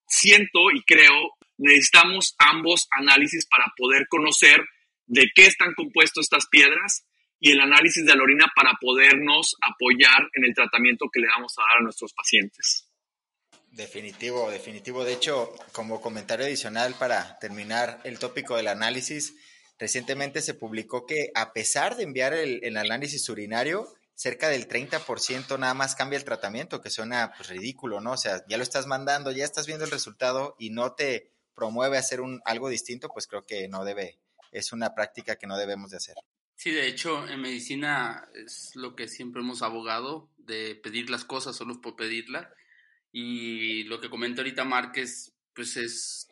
siento 0.07 0.71
y 0.73 0.81
creo 0.81 1.36
necesitamos 1.57 2.35
ambos 2.37 2.87
análisis 2.91 3.45
para 3.47 3.73
poder 3.75 4.07
conocer 4.07 4.61
de 5.05 5.29
qué 5.33 5.45
están 5.45 5.73
compuestas 5.73 6.23
estas 6.23 6.47
piedras 6.47 7.05
y 7.39 7.51
el 7.51 7.61
análisis 7.61 8.05
de 8.05 8.15
la 8.15 8.23
orina 8.23 8.51
para 8.55 8.73
podernos 8.79 9.55
apoyar 9.61 10.29
en 10.33 10.45
el 10.45 10.53
tratamiento 10.53 11.09
que 11.11 11.21
le 11.21 11.27
vamos 11.27 11.53
a 11.57 11.61
dar 11.61 11.77
a 11.79 11.83
nuestros 11.83 12.13
pacientes. 12.13 12.87
Definitivo, 13.71 14.49
definitivo. 14.49 15.03
De 15.03 15.13
hecho, 15.13 15.53
como 15.71 16.01
comentario 16.01 16.45
adicional 16.45 16.95
para 16.97 17.37
terminar 17.39 18.01
el 18.05 18.17
tópico 18.17 18.55
del 18.55 18.69
análisis, 18.69 19.35
recientemente 19.77 20.41
se 20.41 20.55
publicó 20.55 21.05
que 21.05 21.29
a 21.35 21.53
pesar 21.53 21.95
de 21.95 22.03
enviar 22.03 22.33
el, 22.33 22.75
análisis 22.75 23.29
urinario, 23.29 23.87
cerca 24.15 24.49
del 24.49 24.67
30% 24.67 25.59
nada 25.59 25.75
más 25.75 25.95
cambia 25.95 26.17
el 26.17 26.25
tratamiento, 26.25 26.81
que 26.81 26.89
suena 26.89 27.33
pues, 27.37 27.49
ridículo, 27.49 28.01
¿no? 28.01 28.13
O 28.13 28.17
sea, 28.17 28.43
ya 28.47 28.57
lo 28.57 28.63
estás 28.63 28.87
mandando, 28.87 29.31
ya 29.31 29.45
estás 29.45 29.67
viendo 29.67 29.85
el 29.85 29.91
resultado 29.91 30.55
y 30.57 30.71
no 30.71 30.93
te 30.93 31.36
promueve 31.57 31.97
hacer 31.97 32.21
un, 32.21 32.39
algo 32.45 32.69
distinto, 32.69 33.09
pues 33.09 33.25
creo 33.25 33.43
que 33.43 33.67
no 33.67 33.83
debe, 33.83 34.19
es 34.51 34.71
una 34.71 34.93
práctica 34.93 35.37
que 35.37 35.47
no 35.47 35.57
debemos 35.57 35.89
de 35.89 35.97
hacer. 35.97 36.15
Sí, 36.55 36.71
de 36.71 36.87
hecho, 36.87 37.27
en 37.27 37.41
medicina 37.41 38.29
es 38.33 38.75
lo 38.75 38.95
que 38.95 39.07
siempre 39.07 39.41
hemos 39.41 39.63
abogado, 39.63 40.29
de 40.37 40.75
pedir 40.75 41.09
las 41.09 41.25
cosas 41.25 41.55
solo 41.55 41.81
por 41.81 41.95
pedirla. 41.95 42.53
Y 43.11 43.83
lo 43.85 43.99
que 43.99 44.09
comenta 44.09 44.41
ahorita 44.41 44.63
Márquez, 44.63 45.33
pues 45.53 45.75
es 45.77 46.27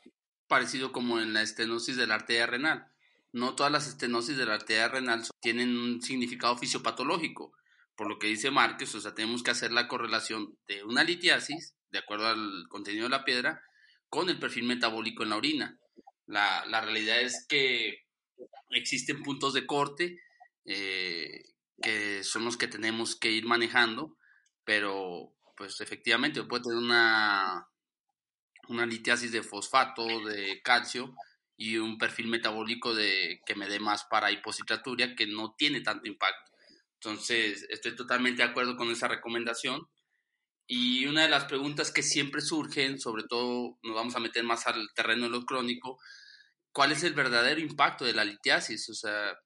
parecido 0.47 0.91
como 0.91 1.19
en 1.19 1.33
la 1.33 1.41
estenosis 1.41 1.97
de 1.97 2.07
la 2.07 2.15
arteria 2.15 2.45
renal. 2.45 2.87
No 3.33 3.55
todas 3.55 3.71
las 3.71 3.87
estenosis 3.87 4.37
de 4.37 4.45
la 4.45 4.53
arteria 4.53 4.87
renal 4.87 5.23
tienen 5.41 5.75
un 5.75 6.01
significado 6.01 6.55
fisiopatológico 6.57 7.51
por 7.95 8.07
lo 8.07 8.19
que 8.19 8.27
dice 8.27 8.51
Márquez, 8.51 8.93
o 8.95 9.01
sea, 9.01 9.15
tenemos 9.15 9.41
que 9.41 9.51
hacer 9.51 9.71
la 9.71 9.87
correlación 9.87 10.57
de 10.67 10.83
una 10.83 11.03
litiasis, 11.03 11.75
de 11.91 11.99
acuerdo 11.99 12.27
al 12.27 12.65
contenido 12.69 13.05
de 13.05 13.09
la 13.09 13.23
piedra, 13.23 13.61
con 14.09 14.29
el 14.29 14.39
perfil 14.39 14.65
metabólico 14.65 15.23
en 15.23 15.29
la 15.29 15.37
orina. 15.37 15.79
La, 16.27 16.65
la 16.67 16.81
realidad 16.81 17.21
es 17.21 17.45
que 17.47 18.05
existen 18.71 19.23
puntos 19.23 19.53
de 19.53 19.65
corte 19.65 20.19
eh, 20.65 21.43
que 21.81 22.23
son 22.23 22.45
los 22.45 22.57
que 22.57 22.67
tenemos 22.67 23.15
que 23.15 23.31
ir 23.31 23.45
manejando, 23.45 24.17
pero 24.63 25.33
pues 25.55 25.79
efectivamente 25.81 26.43
puede 26.43 26.63
tener 26.63 26.77
una, 26.77 27.67
una 28.67 28.85
litiasis 28.85 29.31
de 29.31 29.43
fosfato, 29.43 30.05
de 30.25 30.61
calcio 30.63 31.15
y 31.57 31.77
un 31.77 31.97
perfil 31.97 32.27
metabólico 32.27 32.93
de, 32.93 33.41
que 33.45 33.55
me 33.55 33.67
dé 33.67 33.79
más 33.79 34.05
para 34.05 34.31
hipocitraturia 34.31 35.15
que 35.15 35.27
no 35.27 35.53
tiene 35.57 35.81
tanto 35.81 36.07
impacto. 36.07 36.51
Entonces, 36.95 37.65
estoy 37.69 37.95
totalmente 37.95 38.43
de 38.43 38.49
acuerdo 38.49 38.75
con 38.75 38.89
esa 38.89 39.07
recomendación. 39.07 39.87
Y 40.67 41.05
una 41.05 41.23
de 41.23 41.29
las 41.29 41.45
preguntas 41.45 41.91
que 41.91 42.01
siempre 42.01 42.41
surgen, 42.41 42.99
sobre 42.99 43.23
todo 43.23 43.77
nos 43.83 43.95
vamos 43.95 44.15
a 44.15 44.19
meter 44.19 44.43
más 44.43 44.65
al 44.67 44.89
terreno 44.95 45.25
de 45.25 45.29
lo 45.29 45.45
crónico, 45.45 45.99
cuál 46.71 46.91
es 46.91 47.03
el 47.03 47.13
verdadero 47.13 47.59
impacto 47.59 48.03
de 48.03 48.13
la 48.13 48.25
litiasis. 48.25 48.89
O 48.89 48.93
sea, 48.93 49.37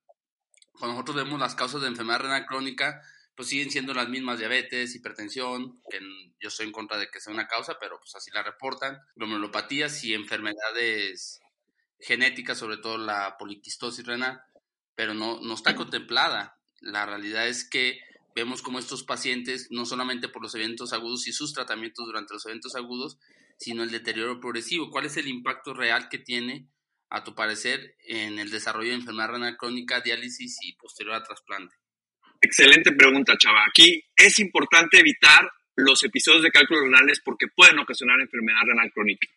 cuando 0.72 0.94
nosotros 0.94 1.18
vemos 1.18 1.40
las 1.40 1.56
causas 1.56 1.82
de 1.82 1.88
enfermedad 1.88 2.22
renal 2.22 2.46
crónica, 2.46 3.02
pues 3.36 3.50
siguen 3.50 3.70
siendo 3.70 3.94
las 3.94 4.10
mismas 4.10 4.40
diabetes, 4.40 4.96
hipertensión, 4.96 5.82
que 5.90 6.00
yo 6.40 6.50
estoy 6.50 6.68
en 6.68 6.72
contra 6.72 6.98
de 6.98 7.10
que 7.10 7.20
sea 7.20 7.34
una 7.34 7.48
causa, 7.48 7.78
pero 7.80 7.98
pues 8.00 8.16
así 8.16 8.32
la 8.32 8.44
reportan, 8.44 9.00
glomerulopatías 9.16 10.04
y 10.04 10.14
enfermedades 10.14 11.40
genéticas, 12.00 12.58
sobre 12.58 12.78
todo 12.78 12.98
la 12.98 13.38
poliquistosis 13.38 14.06
renal, 14.06 14.42
pero 14.96 15.14
no, 15.14 15.40
no 15.42 15.54
está 15.54 15.76
contemplada. 15.76 16.60
La 16.82 17.06
realidad 17.06 17.48
es 17.48 17.70
que 17.70 18.00
vemos 18.36 18.62
como 18.62 18.80
estos 18.80 19.04
pacientes, 19.04 19.68
no 19.72 19.86
solamente 19.86 20.30
por 20.30 20.42
los 20.42 20.56
eventos 20.56 20.94
agudos 20.94 21.28
y 21.28 21.34
sus 21.34 21.54
tratamientos 21.54 22.06
durante 22.06 22.34
los 22.34 22.46
eventos 22.46 22.76
agudos, 22.76 23.18
sino 23.58 23.84
el 23.84 23.92
deterioro 23.92 24.40
progresivo. 24.40 24.90
¿Cuál 24.90 25.06
es 25.06 25.18
el 25.18 25.28
impacto 25.28 25.74
real 25.74 26.08
que 26.10 26.20
tiene, 26.20 26.68
a 27.10 27.24
tu 27.24 27.36
parecer, 27.36 27.96
en 28.06 28.40
el 28.40 28.50
desarrollo 28.50 28.90
de 28.90 28.96
enfermedad 28.96 29.30
renal 29.30 29.58
crónica, 29.58 30.02
diálisis 30.02 30.58
y 30.62 30.74
posterior 30.74 31.16
a 31.16 31.24
trasplante? 31.24 31.76
Excelente 32.42 32.92
pregunta, 32.94 33.38
Chava. 33.38 33.66
Aquí 33.68 34.02
es 34.16 34.40
importante 34.40 35.00
evitar 35.00 35.52
los 35.76 36.04
episodios 36.04 36.44
de 36.44 36.52
cálculos 36.52 36.84
renales 36.84 37.22
porque 37.24 37.48
pueden 37.48 37.80
ocasionar 37.80 38.20
enfermedad 38.20 38.62
renal 38.66 38.92
crónica. 38.94 39.28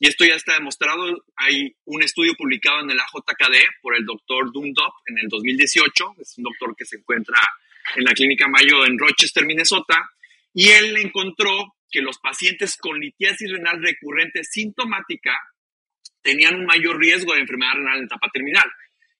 Y 0.00 0.06
esto 0.06 0.24
ya 0.24 0.34
está 0.34 0.54
demostrado. 0.54 1.24
Hay 1.36 1.76
un 1.84 2.02
estudio 2.02 2.34
publicado 2.34 2.80
en 2.80 2.90
el 2.90 3.00
AJKD 3.00 3.56
por 3.82 3.96
el 3.96 4.06
doctor 4.06 4.52
Dundop 4.52 4.94
en 5.06 5.18
el 5.18 5.28
2018. 5.28 6.14
Es 6.20 6.38
un 6.38 6.44
doctor 6.44 6.74
que 6.76 6.84
se 6.84 6.96
encuentra 6.96 7.40
en 7.96 8.04
la 8.04 8.12
clínica 8.12 8.48
Mayo 8.48 8.84
en 8.86 8.98
Rochester, 8.98 9.44
Minnesota. 9.44 10.10
Y 10.52 10.68
él 10.68 10.96
encontró 10.96 11.76
que 11.90 12.02
los 12.02 12.18
pacientes 12.18 12.76
con 12.76 12.98
litiasis 12.98 13.50
renal 13.50 13.82
recurrente 13.82 14.44
sintomática 14.44 15.32
tenían 16.22 16.56
un 16.56 16.66
mayor 16.66 16.98
riesgo 16.98 17.34
de 17.34 17.40
enfermedad 17.40 17.74
renal 17.74 17.98
en 17.98 18.04
etapa 18.04 18.28
terminal 18.32 18.68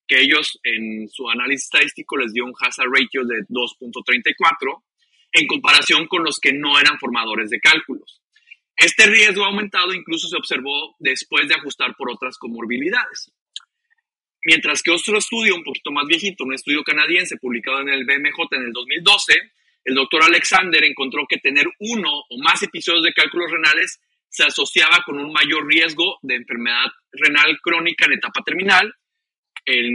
que 0.09 0.19
ellos 0.21 0.59
en 0.63 1.07
su 1.07 1.29
análisis 1.29 1.65
estadístico 1.65 2.17
les 2.17 2.33
dio 2.33 2.43
un 2.43 2.53
hazard 2.59 2.89
ratio 2.91 3.23
de 3.25 3.45
2.34 3.47 4.83
en 5.33 5.47
comparación 5.47 6.07
con 6.07 6.23
los 6.23 6.39
que 6.39 6.51
no 6.51 6.79
eran 6.79 6.97
formadores 6.97 7.51
de 7.51 7.59
cálculos. 7.59 8.19
Este 8.75 9.05
riesgo 9.05 9.45
aumentado 9.45 9.93
incluso 9.93 10.27
se 10.27 10.35
observó 10.35 10.95
después 10.97 11.47
de 11.47 11.53
ajustar 11.53 11.95
por 11.95 12.11
otras 12.11 12.37
comorbilidades. 12.39 13.31
Mientras 14.45 14.81
que 14.81 14.91
otro 14.91 15.17
estudio 15.17 15.55
un 15.55 15.63
poquito 15.63 15.91
más 15.91 16.05
viejito, 16.07 16.43
un 16.43 16.53
estudio 16.53 16.83
canadiense 16.83 17.37
publicado 17.37 17.81
en 17.81 17.89
el 17.89 18.05
BMJ 18.05 18.47
en 18.51 18.63
el 18.63 18.71
2012, 18.71 19.33
el 19.85 19.95
doctor 19.95 20.23
Alexander 20.23 20.83
encontró 20.83 21.25
que 21.27 21.37
tener 21.37 21.65
uno 21.79 22.23
o 22.29 22.37
más 22.41 22.61
episodios 22.63 23.03
de 23.03 23.13
cálculos 23.13 23.51
renales 23.51 23.99
se 24.29 24.43
asociaba 24.43 25.03
con 25.05 25.17
un 25.17 25.33
mayor 25.33 25.65
riesgo 25.67 26.19
de 26.21 26.35
enfermedad 26.35 26.87
renal 27.11 27.59
crónica 27.61 28.05
en 28.05 28.13
etapa 28.13 28.43
terminal 28.43 28.93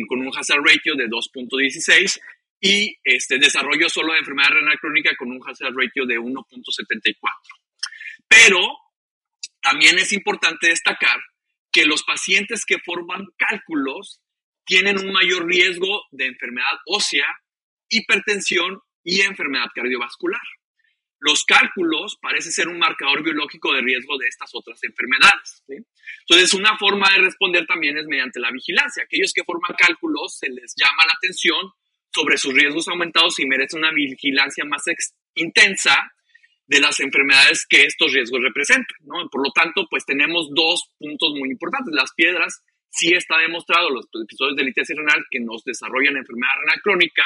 con 0.09 0.21
un 0.21 0.31
hazard 0.37 0.63
ratio 0.65 0.95
de 0.95 1.07
2.16 1.09 2.21
y 2.61 2.97
este, 3.03 3.39
desarrollo 3.39 3.89
solo 3.89 4.13
de 4.13 4.21
enfermedad 4.21 4.51
renal 4.51 4.79
crónica 4.79 5.15
con 5.17 5.31
un 5.31 5.41
hazard 5.47 5.75
ratio 5.77 6.07
de 6.07 6.19
1.74. 6.19 7.15
Pero 8.29 8.61
también 9.61 9.99
es 9.99 10.13
importante 10.13 10.69
destacar 10.69 11.19
que 11.73 11.85
los 11.85 12.05
pacientes 12.05 12.65
que 12.65 12.79
forman 12.79 13.27
cálculos 13.37 14.21
tienen 14.65 14.99
un 14.99 15.13
mayor 15.13 15.47
riesgo 15.47 16.05
de 16.11 16.27
enfermedad 16.27 16.79
ósea, 16.87 17.27
hipertensión 17.89 18.81
y 19.03 19.21
enfermedad 19.21 19.67
cardiovascular. 19.75 20.41
Los 21.21 21.45
cálculos 21.45 22.19
parece 22.21 22.51
ser 22.51 22.69
un 22.69 22.79
marcador 22.79 23.23
biológico 23.23 23.73
de 23.73 23.81
riesgo 23.81 24.19
de 24.19 24.29
estas 24.29 24.51
otras 24.53 24.79
enfermedades. 24.83 25.63
Entonces, 26.29 26.53
una 26.53 26.77
forma 26.77 27.11
de 27.13 27.23
responder 27.23 27.67
también 27.67 27.97
es 27.97 28.07
mediante 28.07 28.41
la 28.41 28.51
vigilancia. 28.51 29.05
Aquellos 29.05 29.33
que 29.33 29.45
forman 29.45 29.75
cálculos 29.77 30.37
se 30.39 30.51
les 30.51 30.75
llama 30.77 31.05
la 31.07 31.15
atención 31.17 31.73
sobre 32.15 32.37
sus 32.37 32.53
riesgos 32.53 32.89
aumentados 32.89 33.39
y 33.39 33.47
merecen 33.47 33.79
una 33.79 33.91
vigilancia 33.91 34.65
más 34.65 34.85
intensa 35.35 36.13
de 36.67 36.81
las 36.81 37.01
enfermedades 37.01 37.67
que 37.69 37.83
estos 37.85 38.13
riesgos 38.13 38.41
representan. 38.43 38.97
Por 39.31 39.47
lo 39.47 39.53
tanto, 39.53 39.87
pues 39.89 40.05
tenemos 40.05 40.49
dos 40.55 40.91
puntos 40.99 41.31
muy 41.39 41.51
importantes. 41.51 41.95
Las 41.95 42.13
piedras, 42.15 42.63
sí 42.95 43.13
está 43.13 43.39
demostrado 43.39 43.91
los 43.91 44.07
episodios 44.23 44.57
de 44.57 44.65
litiasis 44.65 44.97
renal 44.97 45.25
que 45.31 45.41
nos 45.41 45.65
desarrollan 45.65 46.17
enfermedad 46.17 46.53
renal 46.61 46.81
crónica, 46.83 47.25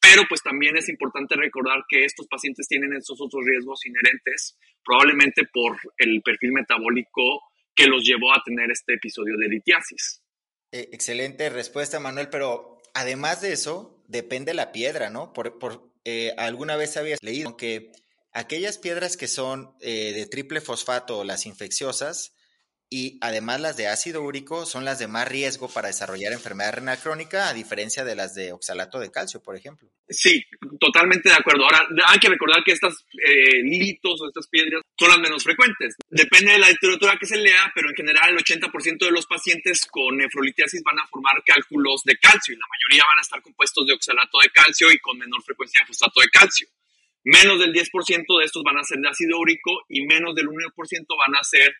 pero 0.00 0.22
pues 0.28 0.42
también 0.42 0.76
es 0.76 0.88
importante 0.88 1.36
recordar 1.36 1.84
que 1.88 2.04
estos 2.04 2.26
pacientes 2.26 2.66
tienen 2.68 2.92
esos 2.94 3.20
otros 3.20 3.44
riesgos 3.44 3.84
inherentes, 3.86 4.58
probablemente 4.84 5.42
por 5.52 5.76
el 5.98 6.22
perfil 6.22 6.52
metabólico 6.52 7.42
que 7.74 7.86
los 7.86 8.04
llevó 8.04 8.32
a 8.32 8.42
tener 8.44 8.70
este 8.70 8.94
episodio 8.94 9.36
de 9.36 9.48
litiasis. 9.48 10.22
Eh, 10.72 10.88
excelente 10.92 11.48
respuesta, 11.50 12.00
Manuel, 12.00 12.28
pero 12.30 12.80
además 12.94 13.40
de 13.40 13.52
eso, 13.52 14.02
depende 14.08 14.54
la 14.54 14.72
piedra, 14.72 15.10
¿no? 15.10 15.32
Por, 15.32 15.58
eh, 16.04 16.32
alguna 16.36 16.76
vez 16.76 16.96
habías 16.96 17.22
leído 17.22 17.56
que 17.56 17.90
aquellas 18.32 18.78
piedras 18.78 19.16
que 19.16 19.28
son 19.28 19.74
eh, 19.80 20.12
de 20.14 20.26
triple 20.26 20.60
fosfato, 20.60 21.24
las 21.24 21.46
infecciosas, 21.46 22.34
y 22.90 23.18
además 23.20 23.60
las 23.60 23.76
de 23.76 23.88
ácido 23.88 24.22
úrico 24.22 24.66
son 24.66 24.84
las 24.84 24.98
de 24.98 25.08
más 25.08 25.26
riesgo 25.26 25.68
para 25.68 25.88
desarrollar 25.88 26.32
enfermedad 26.32 26.74
renal 26.74 26.98
crónica, 26.98 27.48
a 27.48 27.54
diferencia 27.54 28.04
de 28.04 28.14
las 28.14 28.34
de 28.34 28.52
oxalato 28.52 29.00
de 29.00 29.10
calcio, 29.10 29.42
por 29.42 29.56
ejemplo. 29.56 29.88
Sí, 30.08 30.44
totalmente 30.78 31.28
de 31.28 31.34
acuerdo. 31.34 31.64
Ahora, 31.64 31.88
hay 32.06 32.18
que 32.18 32.28
recordar 32.28 32.62
que 32.62 32.72
estas 32.72 33.04
eh, 33.14 33.62
litos 33.62 34.20
o 34.20 34.28
estas 34.28 34.46
piedras 34.48 34.82
son 34.98 35.08
las 35.08 35.18
menos 35.18 35.42
frecuentes. 35.42 35.96
Depende 36.08 36.52
de 36.52 36.58
la 36.58 36.68
literatura 36.68 37.16
que 37.18 37.26
se 37.26 37.38
lea, 37.38 37.72
pero 37.74 37.88
en 37.88 37.96
general 37.96 38.30
el 38.30 38.38
80% 38.38 38.98
de 38.98 39.10
los 39.10 39.26
pacientes 39.26 39.86
con 39.90 40.16
nefrolitiasis 40.16 40.82
van 40.84 40.98
a 40.98 41.06
formar 41.06 41.42
cálculos 41.44 42.02
de 42.04 42.16
calcio 42.18 42.54
y 42.54 42.58
la 42.58 42.66
mayoría 42.70 43.04
van 43.08 43.18
a 43.18 43.22
estar 43.22 43.42
compuestos 43.42 43.86
de 43.86 43.94
oxalato 43.94 44.38
de 44.42 44.50
calcio 44.50 44.92
y 44.92 44.98
con 44.98 45.18
menor 45.18 45.42
frecuencia 45.42 45.80
de 45.80 45.86
fosfato 45.86 46.20
de 46.20 46.28
calcio. 46.28 46.68
Menos 47.24 47.58
del 47.58 47.72
10% 47.72 48.38
de 48.38 48.44
estos 48.44 48.62
van 48.62 48.76
a 48.76 48.84
ser 48.84 48.98
de 48.98 49.08
ácido 49.08 49.38
úrico 49.38 49.84
y 49.88 50.04
menos 50.04 50.34
del 50.34 50.46
1% 50.46 51.06
van 51.18 51.34
a 51.36 51.42
ser 51.42 51.74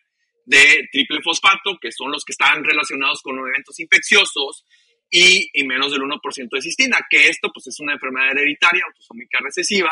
de 0.45 0.87
triple 0.91 1.21
fosfato, 1.21 1.77
que 1.81 1.91
son 1.91 2.11
los 2.11 2.23
que 2.23 2.31
están 2.31 2.63
relacionados 2.63 3.21
con 3.21 3.37
eventos 3.37 3.79
infecciosos, 3.79 4.65
y, 5.09 5.63
menos 5.65 5.91
del 5.91 6.01
1% 6.01 6.49
de 6.51 6.61
cistina, 6.61 6.97
que 7.09 7.27
esto 7.27 7.49
pues 7.53 7.67
es 7.67 7.79
una 7.79 7.93
enfermedad 7.93 8.31
hereditaria, 8.31 8.83
autosómica 8.85 9.39
recesiva, 9.41 9.91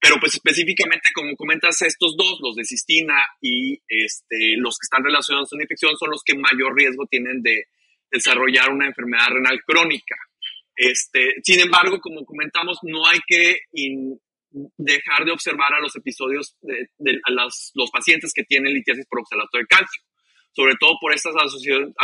pero 0.00 0.16
pues 0.18 0.34
específicamente 0.34 1.10
como 1.14 1.36
comentas 1.36 1.80
estos 1.82 2.16
dos, 2.16 2.38
los 2.40 2.56
de 2.56 2.64
cistina 2.64 3.14
y 3.40 3.80
este, 3.88 4.56
los 4.56 4.76
que 4.78 4.84
están 4.84 5.04
relacionados 5.04 5.50
con 5.50 5.60
infección 5.60 5.96
son 5.96 6.10
los 6.10 6.22
que 6.24 6.34
mayor 6.34 6.76
riesgo 6.76 7.06
tienen 7.06 7.42
de 7.42 7.68
desarrollar 8.10 8.70
una 8.70 8.86
enfermedad 8.86 9.28
renal 9.28 9.62
crónica. 9.64 10.16
Este, 10.76 11.36
sin 11.42 11.60
embargo, 11.60 12.00
como 12.00 12.24
comentamos, 12.24 12.78
no 12.82 13.06
hay 13.06 13.20
que 13.26 13.60
dejar 14.76 15.24
de 15.24 15.32
observar 15.32 15.72
a 15.74 15.80
los 15.80 15.94
episodios 15.96 16.56
de, 16.62 16.88
los 17.28 17.90
pacientes 17.92 18.32
que 18.32 18.44
tienen 18.44 18.72
litiasis 18.72 19.06
por 19.06 19.20
oxalato 19.20 19.58
de 19.58 19.66
calcio, 19.66 20.02
sobre 20.52 20.74
todo 20.78 20.92
por 21.00 21.12
estas 21.12 21.34
asociaciones 21.36 21.94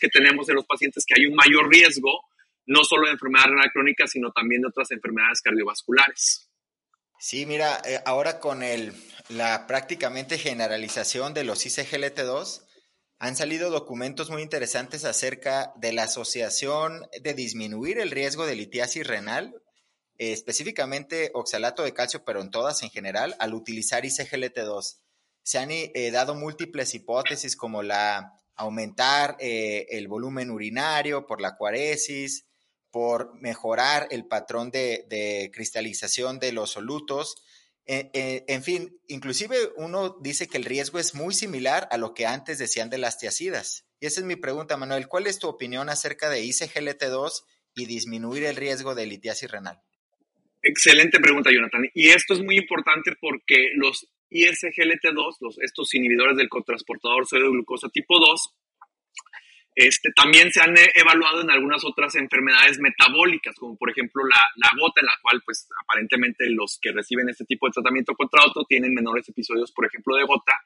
que 0.00 0.08
tenemos 0.08 0.48
en 0.48 0.56
los 0.56 0.66
pacientes 0.66 1.04
que 1.06 1.20
hay 1.20 1.26
un 1.26 1.34
mayor 1.34 1.68
riesgo, 1.70 2.20
no 2.66 2.84
solo 2.84 3.06
de 3.06 3.12
enfermedad 3.12 3.46
renal 3.46 3.70
crónica, 3.72 4.06
sino 4.06 4.30
también 4.30 4.62
de 4.62 4.68
otras 4.68 4.90
enfermedades 4.92 5.40
cardiovasculares. 5.42 6.48
Sí, 7.18 7.44
mira, 7.44 7.82
eh, 7.84 7.98
ahora 8.06 8.38
con 8.38 8.62
el, 8.62 8.92
la 9.28 9.66
prácticamente 9.66 10.38
generalización 10.38 11.34
de 11.34 11.44
los 11.44 11.66
ICGLT2, 11.66 12.66
han 13.18 13.36
salido 13.36 13.70
documentos 13.70 14.30
muy 14.30 14.40
interesantes 14.40 15.04
acerca 15.04 15.74
de 15.76 15.92
la 15.92 16.04
asociación 16.04 17.02
de 17.20 17.34
disminuir 17.34 17.98
el 17.98 18.10
riesgo 18.10 18.46
de 18.46 18.56
litiasis 18.56 19.06
renal 19.06 19.54
específicamente 20.20 21.30
oxalato 21.32 21.82
de 21.82 21.94
calcio, 21.94 22.24
pero 22.24 22.42
en 22.42 22.50
todas 22.50 22.82
en 22.82 22.90
general, 22.90 23.34
al 23.38 23.54
utilizar 23.54 24.04
ICGLT2. 24.04 24.98
Se 25.42 25.58
han 25.58 25.70
eh, 25.70 26.10
dado 26.12 26.34
múltiples 26.34 26.94
hipótesis 26.94 27.56
como 27.56 27.82
la 27.82 28.34
aumentar 28.54 29.38
eh, 29.40 29.86
el 29.88 30.08
volumen 30.08 30.50
urinario 30.50 31.26
por 31.26 31.40
la 31.40 31.56
cuaresis, 31.56 32.44
por 32.90 33.40
mejorar 33.40 34.08
el 34.10 34.26
patrón 34.26 34.70
de, 34.70 35.50
cristalización 35.54 36.38
de 36.38 36.52
los 36.52 36.72
solutos. 36.72 37.36
Eh, 37.86 38.44
en 38.46 38.62
fin, 38.62 39.00
inclusive 39.08 39.56
uno 39.76 40.18
dice 40.20 40.48
que 40.48 40.58
el 40.58 40.66
riesgo 40.66 40.98
es 40.98 41.14
muy 41.14 41.32
similar 41.32 41.88
a 41.90 41.96
lo 41.96 42.12
que 42.12 42.26
antes 42.26 42.58
decían 42.58 42.90
de 42.90 42.98
las 42.98 43.16
tiacidas. 43.16 43.86
Y 44.00 44.06
esa 44.06 44.20
es 44.20 44.26
mi 44.26 44.36
pregunta, 44.36 44.76
Manuel. 44.76 45.08
¿Cuál 45.08 45.26
es 45.26 45.38
tu 45.38 45.48
opinión 45.48 45.88
acerca 45.88 46.28
de 46.28 46.42
ICGLT2 46.42 47.44
y 47.74 47.86
disminuir 47.86 48.44
el 48.44 48.56
riesgo 48.56 48.94
de 48.94 49.06
litiasis 49.06 49.50
renal? 49.50 49.80
Excelente 50.62 51.20
pregunta, 51.20 51.50
Jonathan. 51.50 51.88
Y 51.94 52.08
esto 52.10 52.34
es 52.34 52.40
muy 52.40 52.58
importante 52.58 53.12
porque 53.20 53.70
los 53.76 54.06
ISGLT2, 54.30 55.36
los, 55.40 55.58
estos 55.60 55.94
inhibidores 55.94 56.36
del 56.36 56.48
cotransportador 56.48 57.26
de 57.26 57.40
glucosa 57.40 57.88
tipo 57.88 58.18
2, 58.18 58.54
Este, 59.72 60.10
también 60.12 60.50
se 60.50 60.60
han 60.60 60.76
eh, 60.76 60.90
evaluado 60.94 61.40
en 61.40 61.50
algunas 61.50 61.84
otras 61.84 62.14
enfermedades 62.16 62.78
metabólicas, 62.80 63.54
como 63.54 63.78
por 63.78 63.88
ejemplo 63.88 64.22
la, 64.26 64.42
la, 64.56 64.68
gota, 64.76 65.00
en 65.00 65.06
la 65.06 65.16
cual 65.22 65.40
pues 65.44 65.68
aparentemente 65.84 66.50
los 66.50 66.78
que 66.82 66.90
reciben 66.92 67.28
este 67.28 67.44
tipo 67.44 67.66
de 67.66 67.72
tratamiento 67.72 68.14
contra 68.14 68.44
otro 68.44 68.64
tienen 68.64 68.92
menores 68.92 69.28
episodios, 69.28 69.72
por 69.72 69.86
ejemplo, 69.86 70.16
de 70.16 70.24
gota. 70.24 70.58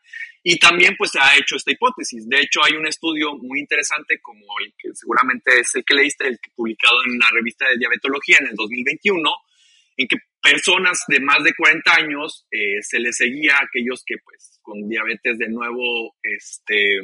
Y 0.43 0.59
también 0.59 0.97
pues 0.97 1.11
se 1.13 1.21
ha 1.21 1.37
hecho 1.37 1.55
esta 1.55 1.71
hipótesis. 1.71 2.27
De 2.29 2.41
hecho, 2.41 2.65
hay 2.65 2.73
un 2.73 2.87
estudio 2.87 3.37
muy 3.37 3.61
interesante 3.61 4.19
como 4.21 4.47
el 4.65 4.73
que 4.77 4.89
seguramente 4.95 5.61
es 5.61 5.73
el 5.77 5.85
que 5.85 5.95
leíste, 5.95 6.27
el 6.27 6.41
que 6.41 6.51
publicado 6.57 6.97
en 7.07 7.19
la 7.19 7.29
revista 7.31 7.69
de 7.69 7.77
Diabetología 7.77 8.39
en 8.41 8.49
el 8.49 8.57
2021, 8.57 9.31
en 9.97 10.09
que 10.09 10.17
personas 10.43 11.01
de 11.09 11.21
más 11.21 11.43
de 11.43 11.55
40 11.55 11.95
años 11.95 12.47
eh, 12.51 12.83
se 12.83 12.99
les 12.99 13.17
seguía 13.17 13.57
a 13.57 13.65
aquellos 13.65 14.03
que 14.05 14.17
pues 14.23 14.59
con 14.63 14.89
diabetes 14.89 15.39
de 15.39 15.49
nuevo, 15.49 16.15
este, 16.23 17.01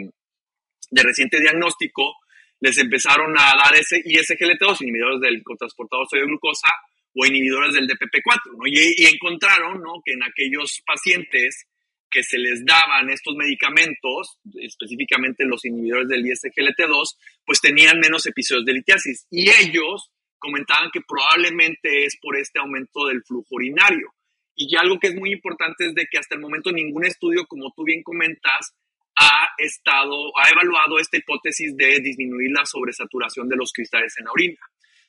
de 0.90 1.02
reciente 1.02 1.40
diagnóstico, 1.40 2.14
les 2.60 2.76
empezaron 2.78 3.34
a 3.38 3.54
dar 3.56 3.74
ese 3.74 4.02
ISGLT2, 4.04 4.82
inhibidores 4.82 5.20
del 5.20 5.42
cotransportador 5.42 6.06
sodio 6.08 6.26
glucosa 6.26 6.68
o 7.14 7.26
inhibidores 7.26 7.72
del 7.72 7.88
DPP4, 7.88 8.56
¿no? 8.56 8.66
y, 8.66 9.06
encontraron 9.06 9.82
¿no? 9.82 10.02
que 10.04 10.12
en 10.12 10.22
aquellos 10.22 10.82
pacientes 10.86 11.66
que 12.10 12.22
se 12.22 12.38
les 12.38 12.64
daban 12.64 13.08
estos 13.08 13.34
medicamentos, 13.36 14.38
específicamente 14.60 15.44
los 15.44 15.64
inhibidores 15.64 16.08
del 16.08 16.24
ISGLT2, 16.24 17.16
pues 17.46 17.60
tenían 17.60 18.00
menos 18.00 18.26
episodios 18.26 18.66
de 18.66 18.72
litiasis. 18.74 19.26
Y 19.30 19.48
ellos 19.48 20.10
comentaban 20.40 20.90
que 20.90 21.02
probablemente 21.06 22.04
es 22.04 22.18
por 22.20 22.36
este 22.36 22.58
aumento 22.58 23.06
del 23.06 23.22
flujo 23.22 23.54
urinario. 23.54 24.12
Y 24.56 24.76
algo 24.76 24.98
que 24.98 25.08
es 25.08 25.14
muy 25.14 25.32
importante 25.32 25.86
es 25.86 25.94
de 25.94 26.06
que 26.10 26.18
hasta 26.18 26.34
el 26.34 26.40
momento 26.40 26.72
ningún 26.72 27.06
estudio, 27.06 27.46
como 27.46 27.72
tú 27.76 27.84
bien 27.84 28.02
comentas, 28.02 28.74
ha 29.16 29.48
estado, 29.58 30.32
ha 30.36 30.50
evaluado 30.50 30.98
esta 30.98 31.16
hipótesis 31.16 31.76
de 31.76 32.00
disminuir 32.00 32.50
la 32.52 32.66
sobresaturación 32.66 33.48
de 33.48 33.56
los 33.56 33.72
cristales 33.72 34.14
en 34.18 34.24
la 34.24 34.32
orina. 34.32 34.58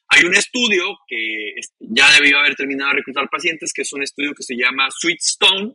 Hay 0.10 0.26
un 0.26 0.36
estudio 0.36 0.98
que 1.08 1.56
ya 1.80 2.12
debió 2.12 2.40
haber 2.40 2.56
terminado 2.56 2.92
de 2.92 2.98
reclutar 2.98 3.30
pacientes, 3.30 3.72
que 3.74 3.84
es 3.84 3.94
un 3.94 4.04
estudio 4.04 4.34
que 4.34 4.44
se 4.44 4.56
llama 4.56 4.90
Sweetstone, 4.92 5.74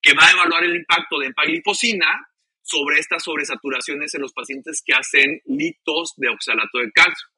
que 0.00 0.14
va 0.14 0.26
a 0.26 0.32
evaluar 0.32 0.64
el 0.64 0.76
impacto 0.76 1.18
de 1.18 1.26
empaglifosina 1.26 2.26
sobre 2.62 2.98
estas 2.98 3.22
sobresaturaciones 3.22 4.14
en 4.14 4.22
los 4.22 4.32
pacientes 4.32 4.82
que 4.84 4.94
hacen 4.94 5.40
litos 5.44 6.14
de 6.16 6.30
oxalato 6.30 6.78
de 6.78 6.90
calcio. 6.92 7.28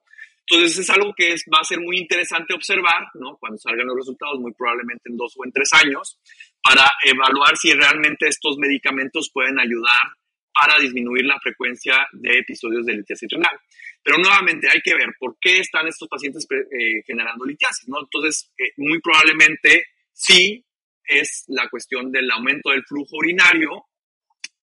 Entonces 0.48 0.78
es 0.78 0.90
algo 0.90 1.12
que 1.16 1.32
es, 1.32 1.44
va 1.52 1.58
a 1.60 1.64
ser 1.64 1.80
muy 1.80 1.98
interesante 1.98 2.54
observar, 2.54 3.08
¿no? 3.14 3.36
Cuando 3.38 3.58
salgan 3.58 3.86
los 3.86 3.96
resultados, 3.96 4.38
muy 4.38 4.52
probablemente 4.52 5.10
en 5.10 5.16
dos 5.16 5.34
o 5.36 5.44
en 5.44 5.50
tres 5.50 5.72
años, 5.72 6.20
para 6.62 6.88
evaluar 7.04 7.56
si 7.56 7.72
realmente 7.72 8.28
estos 8.28 8.56
medicamentos 8.58 9.30
pueden 9.32 9.58
ayudar 9.58 10.14
para 10.54 10.78
disminuir 10.78 11.24
la 11.24 11.38
frecuencia 11.40 12.06
de 12.12 12.38
episodios 12.38 12.86
de 12.86 12.94
litiasis 12.94 13.28
renal. 13.30 13.58
Pero 14.02 14.18
nuevamente 14.18 14.68
hay 14.70 14.80
que 14.82 14.94
ver 14.94 15.08
por 15.18 15.36
qué 15.40 15.58
están 15.58 15.88
estos 15.88 16.08
pacientes 16.08 16.46
eh, 16.50 17.02
generando 17.04 17.44
litiasis, 17.44 17.88
¿no? 17.88 17.98
Entonces, 18.00 18.52
eh, 18.56 18.72
muy 18.76 19.00
probablemente 19.00 19.86
sí 20.12 20.64
es 21.04 21.44
la 21.48 21.68
cuestión 21.68 22.12
del 22.12 22.30
aumento 22.30 22.70
del 22.70 22.84
flujo 22.84 23.16
urinario, 23.16 23.86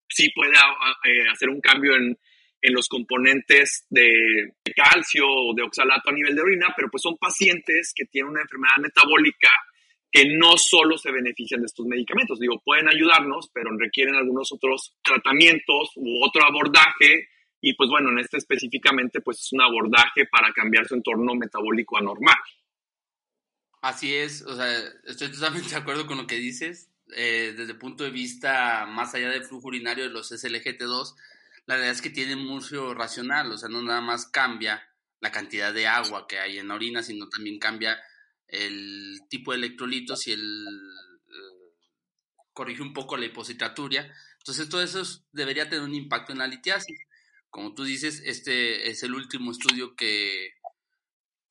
sí 0.08 0.32
puede 0.34 0.54
eh, 0.54 1.30
hacer 1.30 1.50
un 1.50 1.60
cambio 1.60 1.96
en, 1.96 2.18
en 2.64 2.74
los 2.74 2.88
componentes 2.88 3.86
de 3.90 4.56
calcio 4.74 5.26
o 5.28 5.54
de 5.54 5.64
oxalato 5.64 6.10
a 6.10 6.14
nivel 6.14 6.34
de 6.34 6.42
orina, 6.42 6.74
pero 6.76 6.90
pues 6.90 7.04
son 7.04 7.18
pacientes 7.18 7.92
que 7.94 8.06
tienen 8.06 8.32
una 8.32 8.42
enfermedad 8.42 8.78
metabólica 8.80 9.50
que 10.10 10.26
no 10.38 10.58
solo 10.58 10.98
se 10.98 11.12
benefician 11.12 11.60
de 11.60 11.66
estos 11.66 11.86
medicamentos. 11.86 12.40
Digo, 12.40 12.62
pueden 12.64 12.88
ayudarnos, 12.88 13.50
pero 13.54 13.76
requieren 13.78 14.16
algunos 14.16 14.50
otros 14.54 14.96
tratamientos 15.04 15.92
u 15.96 16.24
otro 16.24 16.46
abordaje. 16.46 17.28
Y 17.60 17.74
pues 17.74 17.90
bueno, 17.90 18.12
en 18.12 18.20
este 18.20 18.38
específicamente, 18.38 19.20
pues 19.20 19.40
es 19.40 19.52
un 19.52 19.62
abordaje 19.62 20.26
para 20.32 20.54
cambiar 20.54 20.88
su 20.88 20.96
entorno 20.96 21.36
metabólico 21.36 21.98
anormal. 21.98 22.38
Así 23.82 24.16
es, 24.16 24.42
o 24.44 24.56
sea, 24.56 24.68
estoy 25.06 25.32
totalmente 25.32 25.72
de 25.72 25.76
acuerdo 25.76 26.08
con 26.08 26.18
lo 26.18 26.28
que 26.28 26.36
dices. 26.36 26.90
Eh, 27.14 27.54
desde 27.58 27.74
el 27.74 27.78
punto 27.78 28.06
de 28.06 28.12
vista 28.12 28.86
más 28.86 29.14
allá 29.14 29.30
del 29.30 29.44
flujo 29.44 29.68
urinario 29.68 30.06
de 30.06 30.10
los 30.12 30.32
SLGT2, 30.32 31.16
la 31.66 31.76
verdad 31.76 31.92
es 31.92 32.02
que 32.02 32.10
tiene 32.10 32.36
mucho 32.36 32.94
racional, 32.94 33.52
o 33.52 33.58
sea, 33.58 33.70
no 33.70 33.82
nada 33.82 34.02
más 34.02 34.28
cambia 34.28 34.84
la 35.20 35.32
cantidad 35.32 35.74
de 35.74 35.88
agua 35.88 36.28
que 36.28 36.40
hay 36.40 36.58
en 36.58 36.68
la 36.68 36.76
orina, 36.76 37.02
sino 37.02 37.30
también 37.30 37.58
cambia 37.58 37.98
el 38.48 39.22
tipo 39.30 39.52
de 39.52 39.60
electrolitos 39.60 40.28
y 40.28 40.34
el 40.34 40.68
eh, 41.28 41.74
corrige 42.52 42.82
un 42.82 42.94
poco 42.94 43.16
la 43.16 43.26
hipositaturia. 43.26 44.14
Entonces 44.40 44.68
todo 44.68 44.84
eso 44.84 45.02
debería 45.32 45.70
tener 45.70 45.86
un 45.86 45.96
impacto 45.96 46.34
en 46.34 46.40
la 46.40 46.48
litiasis. 46.48 47.00
Como 47.50 47.74
tú 47.74 47.86
dices, 47.86 48.22
este 48.26 48.90
es 48.90 49.04
el 49.04 49.14
último 49.14 49.52
estudio 49.52 49.96
que, 49.96 50.56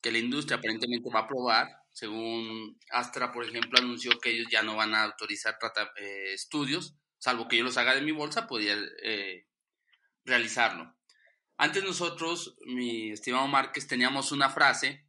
que 0.01 0.11
la 0.11 0.19
industria 0.19 0.57
aparentemente 0.57 1.09
va 1.09 1.21
a 1.21 1.27
probar. 1.27 1.67
Según 1.91 2.77
Astra, 2.91 3.31
por 3.31 3.43
ejemplo, 3.45 3.79
anunció 3.79 4.19
que 4.19 4.31
ellos 4.31 4.47
ya 4.51 4.61
no 4.61 4.75
van 4.75 4.93
a 4.93 5.03
autorizar 5.03 5.57
eh, 5.97 6.33
estudios, 6.33 6.95
salvo 7.17 7.47
que 7.47 7.57
yo 7.57 7.63
los 7.63 7.77
haga 7.77 7.95
de 7.95 8.01
mi 8.01 8.11
bolsa, 8.11 8.47
podría 8.47 8.77
eh, 9.03 9.47
realizarlo. 10.25 10.95
Antes 11.57 11.83
nosotros, 11.83 12.55
mi 12.65 13.11
estimado 13.11 13.47
Márquez, 13.47 13.87
teníamos 13.87 14.31
una 14.31 14.49
frase 14.49 15.05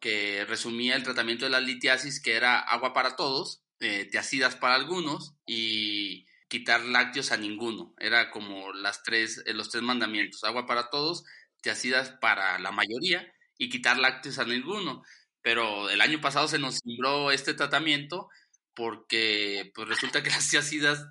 que 0.00 0.44
resumía 0.44 0.94
el 0.94 1.02
tratamiento 1.02 1.44
de 1.44 1.50
la 1.50 1.60
litiasis, 1.60 2.20
que 2.20 2.34
era 2.34 2.60
agua 2.60 2.92
para 2.92 3.16
todos, 3.16 3.62
eh, 3.80 4.08
teacidas 4.10 4.56
para 4.56 4.74
algunos 4.74 5.34
y 5.46 6.26
quitar 6.48 6.84
lácteos 6.84 7.32
a 7.32 7.36
ninguno. 7.36 7.94
Era 7.98 8.30
como 8.30 8.72
las 8.72 9.02
tres, 9.02 9.42
eh, 9.46 9.54
los 9.54 9.70
tres 9.70 9.82
mandamientos, 9.82 10.44
agua 10.44 10.66
para 10.66 10.90
todos, 10.90 11.24
teacidas 11.62 12.10
para 12.20 12.58
la 12.58 12.70
mayoría 12.72 13.32
y 13.56 13.68
quitar 13.68 13.98
lácteos 13.98 14.38
a 14.38 14.44
ninguno. 14.44 15.02
Pero 15.42 15.90
el 15.90 16.00
año 16.00 16.20
pasado 16.20 16.48
se 16.48 16.58
nos 16.58 16.78
sembró 16.78 17.30
este 17.30 17.54
tratamiento 17.54 18.28
porque 18.74 19.70
pues 19.74 19.88
resulta 19.88 20.22
que 20.22 20.30
las 20.30 20.50
teacidas 20.50 21.06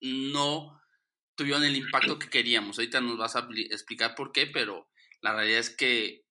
no 0.00 0.80
tuvieron 1.34 1.64
el 1.64 1.76
impacto 1.76 2.18
que 2.18 2.28
queríamos. 2.28 2.78
Ahorita 2.78 3.00
nos 3.00 3.18
vas 3.18 3.36
a 3.36 3.48
explicar 3.70 4.14
por 4.14 4.32
qué, 4.32 4.46
pero 4.46 4.88
la 5.20 5.34
realidad 5.34 5.60
es 5.60 5.70
que 5.70 6.24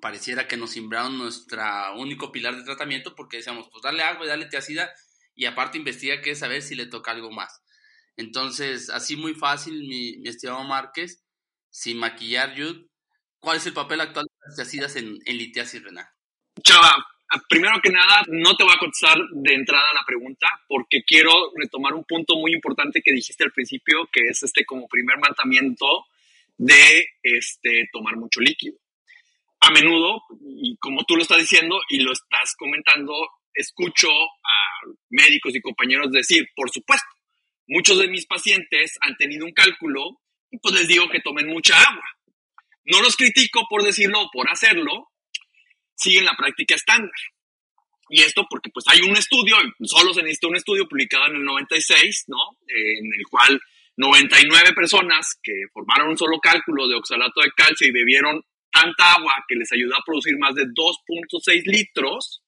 pareciera 0.00 0.48
que 0.48 0.56
nos 0.56 0.72
simbraron 0.72 1.18
nuestro 1.18 1.62
único 1.96 2.32
pilar 2.32 2.56
de 2.56 2.64
tratamiento 2.64 3.14
porque 3.14 3.38
decíamos, 3.38 3.68
pues 3.70 3.82
dale 3.82 4.02
agua 4.02 4.24
y 4.24 4.28
dale 4.28 4.46
teacida 4.46 4.92
y 5.34 5.46
aparte 5.46 5.78
investiga 5.78 6.20
qué 6.20 6.34
saber 6.34 6.62
si 6.62 6.74
le 6.74 6.86
toca 6.86 7.12
algo 7.12 7.30
más. 7.30 7.62
Entonces, 8.16 8.90
así 8.90 9.16
muy 9.16 9.34
fácil, 9.34 9.74
mi, 9.88 10.28
estimado 10.28 10.64
Márquez, 10.64 11.24
sin 11.70 11.98
maquillar, 11.98 12.54
Jude, 12.56 12.86
¿cuál 13.38 13.56
es 13.56 13.66
el 13.66 13.72
papel 13.72 14.00
actual 14.00 14.26
de 14.26 14.46
las 14.46 14.56
teacidas 14.56 14.96
en, 14.96 15.18
en 15.24 15.38
litiasis 15.38 15.82
renal? 15.82 16.06
Chava, 16.62 16.94
primero 17.48 17.80
que 17.82 17.90
nada, 17.90 18.22
no 18.28 18.56
te 18.56 18.64
voy 18.64 18.74
a 18.74 18.78
contestar 18.78 19.18
de 19.32 19.54
entrada 19.54 19.92
la 19.94 20.04
pregunta 20.06 20.46
porque 20.68 21.02
quiero 21.02 21.32
retomar 21.56 21.94
un 21.94 22.04
punto 22.04 22.36
muy 22.36 22.52
importante 22.52 23.00
que 23.02 23.12
dijiste 23.12 23.44
al 23.44 23.52
principio, 23.52 24.08
que 24.12 24.26
es 24.28 24.42
este 24.42 24.64
como 24.64 24.88
primer 24.88 25.18
mandamiento 25.18 26.06
de 26.58 27.06
este, 27.22 27.88
tomar 27.92 28.16
mucho 28.16 28.40
líquido. 28.40 28.78
A 29.60 29.70
menudo, 29.70 30.22
y 30.40 30.76
como 30.78 31.04
tú 31.04 31.16
lo 31.16 31.22
estás 31.22 31.38
diciendo 31.38 31.80
y 31.88 32.00
lo 32.00 32.12
estás 32.12 32.54
comentando, 32.56 33.14
escucho 33.54 34.08
a 34.10 34.86
médicos 35.10 35.54
y 35.54 35.60
compañeros 35.60 36.10
decir, 36.10 36.48
por 36.54 36.70
supuesto, 36.70 37.08
muchos 37.68 37.98
de 37.98 38.08
mis 38.08 38.26
pacientes 38.26 38.98
han 39.00 39.16
tenido 39.16 39.46
un 39.46 39.52
cálculo 39.52 40.20
y 40.50 40.58
pues 40.58 40.74
les 40.74 40.88
digo 40.88 41.08
que 41.08 41.20
tomen 41.20 41.46
mucha 41.46 41.80
agua. 41.80 42.04
No 42.84 43.00
los 43.00 43.16
critico 43.16 43.66
por 43.70 43.84
decirlo 43.84 44.22
o 44.22 44.30
por 44.32 44.50
hacerlo, 44.50 45.11
siguen 46.02 46.24
la 46.24 46.36
práctica 46.36 46.74
estándar. 46.74 47.10
Y 48.08 48.20
esto 48.20 48.46
porque 48.50 48.70
pues 48.70 48.84
hay 48.88 49.00
un 49.00 49.16
estudio, 49.16 49.56
solo 49.84 50.12
se 50.12 50.22
necesita 50.22 50.48
un 50.48 50.56
estudio 50.56 50.86
publicado 50.86 51.26
en 51.26 51.36
el 51.36 51.44
96, 51.44 52.24
¿no? 52.28 52.36
en 52.68 53.06
el 53.14 53.26
cual 53.30 53.60
99 53.96 54.72
personas 54.74 55.38
que 55.42 55.52
formaron 55.72 56.10
un 56.10 56.18
solo 56.18 56.38
cálculo 56.38 56.88
de 56.88 56.96
oxalato 56.96 57.40
de 57.40 57.52
calcio 57.52 57.86
y 57.86 57.92
bebieron 57.92 58.42
tanta 58.70 59.12
agua 59.12 59.34
que 59.46 59.54
les 59.54 59.70
ayudó 59.72 59.94
a 59.96 60.04
producir 60.04 60.36
más 60.38 60.54
de 60.54 60.64
2.6 60.64 61.62
litros, 61.66 62.42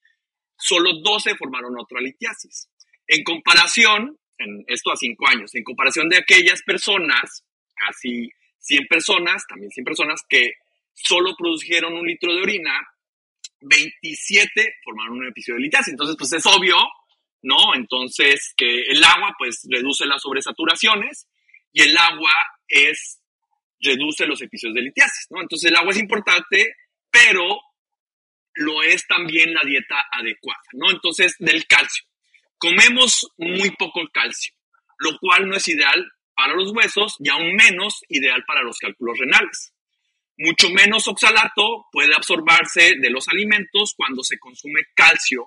solo 0.58 1.00
12 1.02 1.36
formaron 1.36 1.78
otra 1.78 2.00
litiasis. 2.00 2.68
En 3.06 3.22
comparación, 3.22 4.18
en 4.38 4.64
esto 4.66 4.90
a 4.90 4.96
5 4.96 5.28
años, 5.28 5.54
en 5.54 5.64
comparación 5.64 6.08
de 6.08 6.18
aquellas 6.18 6.62
personas, 6.62 7.44
casi 7.74 8.30
100 8.60 8.86
personas, 8.86 9.46
también 9.46 9.70
100 9.70 9.84
personas 9.84 10.22
que 10.28 10.52
solo 10.94 11.34
produjeron 11.36 11.92
un 11.92 12.06
litro 12.06 12.34
de 12.34 12.42
orina, 12.42 12.72
27 13.64 14.76
formaron 14.84 15.18
un 15.18 15.28
episodio 15.28 15.56
de 15.56 15.64
litiasis. 15.64 15.92
Entonces, 15.92 16.16
pues 16.18 16.32
es 16.32 16.46
obvio, 16.46 16.76
¿no? 17.42 17.74
Entonces, 17.74 18.52
que 18.56 18.82
el 18.82 19.02
agua, 19.02 19.34
pues, 19.38 19.66
reduce 19.68 20.06
las 20.06 20.22
sobresaturaciones 20.22 21.26
y 21.72 21.82
el 21.82 21.96
agua 21.96 22.32
es, 22.68 23.20
reduce 23.80 24.26
los 24.26 24.40
episodios 24.42 24.74
de 24.74 24.82
litiasis, 24.82 25.26
¿no? 25.30 25.42
Entonces, 25.42 25.70
el 25.70 25.76
agua 25.76 25.90
es 25.90 25.98
importante, 25.98 26.76
pero 27.10 27.60
lo 28.54 28.82
es 28.82 29.06
también 29.06 29.52
la 29.52 29.62
dieta 29.64 30.06
adecuada, 30.12 30.62
¿no? 30.72 30.90
Entonces, 30.90 31.34
del 31.38 31.66
calcio. 31.66 32.04
Comemos 32.58 33.26
muy 33.36 33.70
poco 33.70 34.00
calcio, 34.12 34.54
lo 34.98 35.18
cual 35.18 35.48
no 35.48 35.56
es 35.56 35.66
ideal 35.68 36.06
para 36.34 36.54
los 36.54 36.72
huesos 36.72 37.16
y 37.18 37.28
aún 37.28 37.54
menos 37.54 38.02
ideal 38.08 38.44
para 38.46 38.62
los 38.62 38.78
cálculos 38.78 39.18
renales. 39.18 39.73
Mucho 40.36 40.68
menos 40.70 41.06
oxalato 41.06 41.86
puede 41.92 42.14
absorberse 42.14 42.94
de 42.98 43.10
los 43.10 43.28
alimentos 43.28 43.94
cuando 43.96 44.24
se 44.24 44.38
consume 44.38 44.82
calcio 44.94 45.46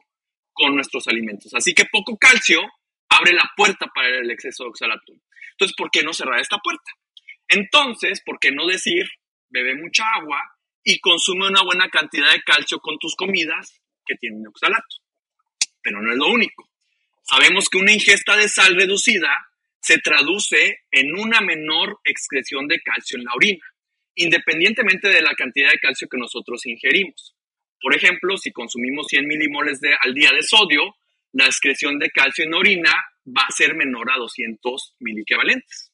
con 0.54 0.76
nuestros 0.76 1.08
alimentos. 1.08 1.54
Así 1.54 1.74
que 1.74 1.86
poco 1.86 2.18
calcio 2.18 2.62
abre 3.10 3.34
la 3.34 3.52
puerta 3.56 3.88
para 3.94 4.08
el 4.08 4.32
exceso 4.32 4.64
de 4.64 4.70
oxalato. 4.70 5.14
Entonces, 5.52 5.76
¿por 5.76 5.92
qué 5.92 6.04
no 6.04 6.14
cerrar 6.14 6.40
esta 6.40 6.58
puerta? 6.60 6.92
Entonces, 7.50 8.22
¿por 8.26 8.40
qué 8.40 8.52
no 8.52 8.66
decir, 8.66 9.08
bebe 9.50 9.76
mucha 9.76 10.06
agua 10.16 10.40
y 10.84 11.00
consume 11.00 11.48
una 11.48 11.64
buena 11.64 11.90
cantidad 11.90 12.32
de 12.32 12.42
calcio 12.42 12.80
con 12.80 12.98
tus 12.98 13.16
comidas 13.16 13.82
que 14.06 14.16
tienen 14.16 14.48
oxalato? 14.48 14.98
Pero 15.82 16.02
no 16.02 16.12
es 16.12 16.18
lo 16.18 16.28
único. 16.28 16.70
Sabemos 17.24 17.70
que 17.70 17.78
una 17.78 17.92
ingesta 17.92 18.38
de 18.38 18.48
sal 18.48 18.76
reducida 18.76 19.50
se 19.82 19.98
traduce 20.00 20.80
en 20.92 21.14
una 21.18 21.42
menor 21.42 22.00
excreción 22.06 22.68
de 22.68 22.80
calcio 22.82 23.18
en 23.18 23.26
la 23.26 23.34
orina 23.36 23.67
independientemente 24.18 25.08
de 25.08 25.22
la 25.22 25.34
cantidad 25.36 25.72
de 25.72 25.80
calcio 25.80 26.08
que 26.10 26.18
nosotros 26.18 26.66
ingerimos. 26.66 27.36
Por 27.80 27.96
ejemplo, 27.96 28.36
si 28.38 28.52
consumimos 28.52 29.08
100 29.08 29.28
milimoles 29.28 29.80
de, 29.80 29.96
al 30.02 30.14
día 30.14 30.32
de 30.34 30.42
sodio, 30.42 30.96
la 31.32 31.46
excreción 31.46 32.00
de 32.00 32.10
calcio 32.10 32.46
en 32.46 32.56
orina 32.56 32.92
va 33.26 33.44
a 33.48 33.52
ser 33.52 33.76
menor 33.76 34.12
a 34.12 34.18
200 34.18 34.96
miliequivalentes. 35.00 35.92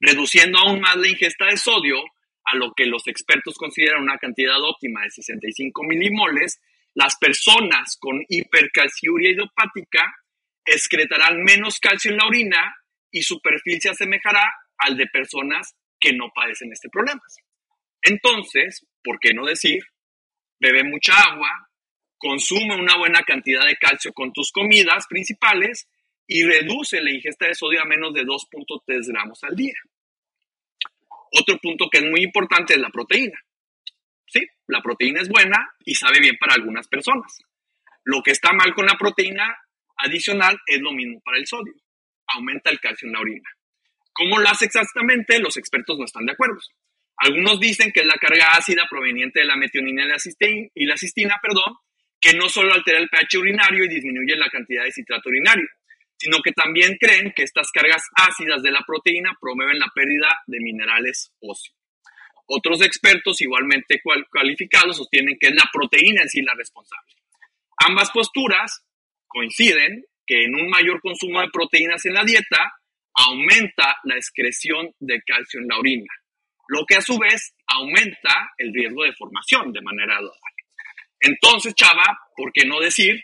Reduciendo 0.00 0.58
aún 0.58 0.80
más 0.80 0.96
la 0.96 1.08
ingesta 1.08 1.46
de 1.46 1.56
sodio 1.56 1.96
a 2.44 2.56
lo 2.56 2.72
que 2.74 2.86
los 2.86 3.06
expertos 3.08 3.56
consideran 3.56 4.02
una 4.02 4.16
cantidad 4.16 4.56
óptima 4.62 5.02
de 5.02 5.10
65 5.10 5.82
milimoles, 5.82 6.60
las 6.94 7.16
personas 7.18 7.98
con 8.00 8.24
hipercalciuria 8.28 9.32
idiopática 9.32 10.14
excretarán 10.64 11.42
menos 11.42 11.78
calcio 11.78 12.10
en 12.10 12.16
la 12.16 12.26
orina 12.26 12.74
y 13.10 13.22
su 13.22 13.40
perfil 13.40 13.80
se 13.80 13.90
asemejará 13.90 14.50
al 14.78 14.96
de 14.96 15.06
personas 15.06 15.74
que 16.00 16.12
no 16.12 16.30
padecen 16.34 16.72
este 16.72 16.88
problema. 16.88 17.22
Entonces, 18.02 18.86
¿por 19.02 19.18
qué 19.20 19.32
no 19.34 19.44
decir, 19.44 19.80
bebe 20.60 20.84
mucha 20.84 21.14
agua, 21.14 21.68
consume 22.16 22.76
una 22.76 22.96
buena 22.96 23.22
cantidad 23.22 23.64
de 23.66 23.76
calcio 23.76 24.12
con 24.12 24.32
tus 24.32 24.52
comidas 24.52 25.06
principales 25.08 25.88
y 26.26 26.44
reduce 26.44 27.00
la 27.00 27.10
ingesta 27.10 27.46
de 27.46 27.54
sodio 27.54 27.82
a 27.82 27.86
menos 27.86 28.12
de 28.14 28.22
2.3 28.22 29.06
gramos 29.08 29.42
al 29.44 29.56
día? 29.56 29.74
Otro 31.32 31.58
punto 31.58 31.88
que 31.90 31.98
es 31.98 32.04
muy 32.04 32.22
importante 32.22 32.74
es 32.74 32.80
la 32.80 32.90
proteína. 32.90 33.38
Sí, 34.26 34.46
la 34.66 34.82
proteína 34.82 35.20
es 35.22 35.28
buena 35.28 35.74
y 35.84 35.94
sabe 35.94 36.20
bien 36.20 36.36
para 36.38 36.54
algunas 36.54 36.86
personas. 36.88 37.38
Lo 38.04 38.22
que 38.22 38.30
está 38.30 38.52
mal 38.52 38.74
con 38.74 38.86
la 38.86 38.96
proteína 38.96 39.56
adicional 39.96 40.58
es 40.66 40.80
lo 40.80 40.92
mismo 40.92 41.20
para 41.20 41.38
el 41.38 41.46
sodio. 41.46 41.74
Aumenta 42.28 42.70
el 42.70 42.80
calcio 42.80 43.06
en 43.06 43.12
la 43.12 43.20
orina. 43.20 43.48
¿Cómo 44.18 44.40
lo 44.40 44.48
hace 44.48 44.64
exactamente? 44.64 45.38
Los 45.38 45.56
expertos 45.56 45.96
no 45.96 46.04
están 46.04 46.26
de 46.26 46.32
acuerdo. 46.32 46.58
Algunos 47.18 47.60
dicen 47.60 47.92
que 47.92 48.00
es 48.00 48.06
la 48.06 48.16
carga 48.16 48.48
ácida 48.50 48.82
proveniente 48.90 49.38
de 49.38 49.46
la 49.46 49.56
metionina 49.56 50.02
y 50.74 50.86
la, 50.86 50.96
cistina, 50.96 51.36
perdón, 51.40 51.76
que 52.20 52.32
no 52.34 52.48
solo 52.48 52.74
altera 52.74 52.98
el 52.98 53.08
pH 53.08 53.38
urinario 53.38 53.84
y 53.84 53.88
disminuye 53.88 54.34
la 54.36 54.50
cantidad 54.50 54.82
de 54.82 54.90
citrato 54.90 55.28
urinario, 55.28 55.68
sino 56.16 56.38
que 56.42 56.50
también 56.50 56.96
creen 56.98 57.32
que 57.32 57.44
estas 57.44 57.70
cargas 57.70 58.02
ácidas 58.16 58.60
de 58.60 58.72
la 58.72 58.82
proteína 58.84 59.36
promueven 59.40 59.78
la 59.78 59.90
pérdida 59.94 60.28
de 60.48 60.58
minerales 60.58 61.30
óseos. 61.40 61.76
Otros 62.46 62.82
expertos 62.82 63.40
igualmente 63.40 64.00
cualificados 64.32 64.96
sostienen 64.96 65.36
que 65.38 65.48
es 65.48 65.54
la 65.54 65.68
proteína 65.72 66.22
en 66.22 66.28
sí 66.28 66.42
la 66.42 66.54
responsable. 66.54 67.14
Ambas 67.86 68.10
posturas 68.10 68.84
coinciden 69.28 70.04
que 70.26 70.42
en 70.42 70.56
un 70.56 70.68
mayor 70.68 71.00
consumo 71.00 71.40
de 71.40 71.50
proteínas 71.52 72.04
en 72.04 72.14
la 72.14 72.24
dieta 72.24 72.77
aumenta 73.26 73.96
la 74.04 74.16
excreción 74.16 74.94
de 75.00 75.20
calcio 75.22 75.60
en 75.60 75.68
la 75.68 75.78
orina, 75.78 76.12
lo 76.68 76.84
que 76.86 76.96
a 76.96 77.00
su 77.00 77.18
vez 77.18 77.54
aumenta 77.66 78.52
el 78.58 78.72
riesgo 78.72 79.04
de 79.04 79.12
formación 79.14 79.72
de 79.72 79.82
manera 79.82 80.14
gradual. 80.14 80.38
Entonces, 81.20 81.74
chava, 81.74 82.18
¿por 82.36 82.52
qué 82.52 82.64
no 82.64 82.78
decir, 82.80 83.20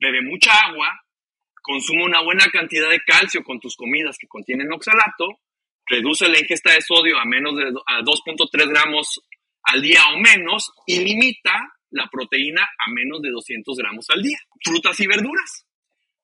bebe 0.00 0.22
mucha 0.22 0.52
agua, 0.52 1.00
consume 1.62 2.04
una 2.04 2.22
buena 2.22 2.46
cantidad 2.46 2.90
de 2.90 3.00
calcio 3.00 3.44
con 3.44 3.60
tus 3.60 3.76
comidas 3.76 4.16
que 4.18 4.26
contienen 4.26 4.72
oxalato, 4.72 5.40
reduce 5.86 6.28
la 6.28 6.38
ingesta 6.38 6.72
de 6.72 6.82
sodio 6.82 7.18
a 7.18 7.24
menos 7.24 7.56
de 7.56 7.64
2.3 7.64 8.68
gramos 8.68 9.20
al 9.62 9.82
día 9.82 10.02
o 10.14 10.18
menos 10.18 10.72
y 10.86 11.00
limita 11.00 11.74
la 11.90 12.08
proteína 12.10 12.62
a 12.62 12.90
menos 12.90 13.22
de 13.22 13.30
200 13.30 13.76
gramos 13.76 14.06
al 14.10 14.22
día. 14.22 14.38
Frutas 14.64 14.98
y 15.00 15.06
verduras 15.06 15.66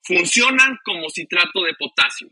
funcionan 0.02 0.78
como 0.84 1.08
citrato 1.08 1.62
de 1.62 1.74
potasio, 1.74 2.28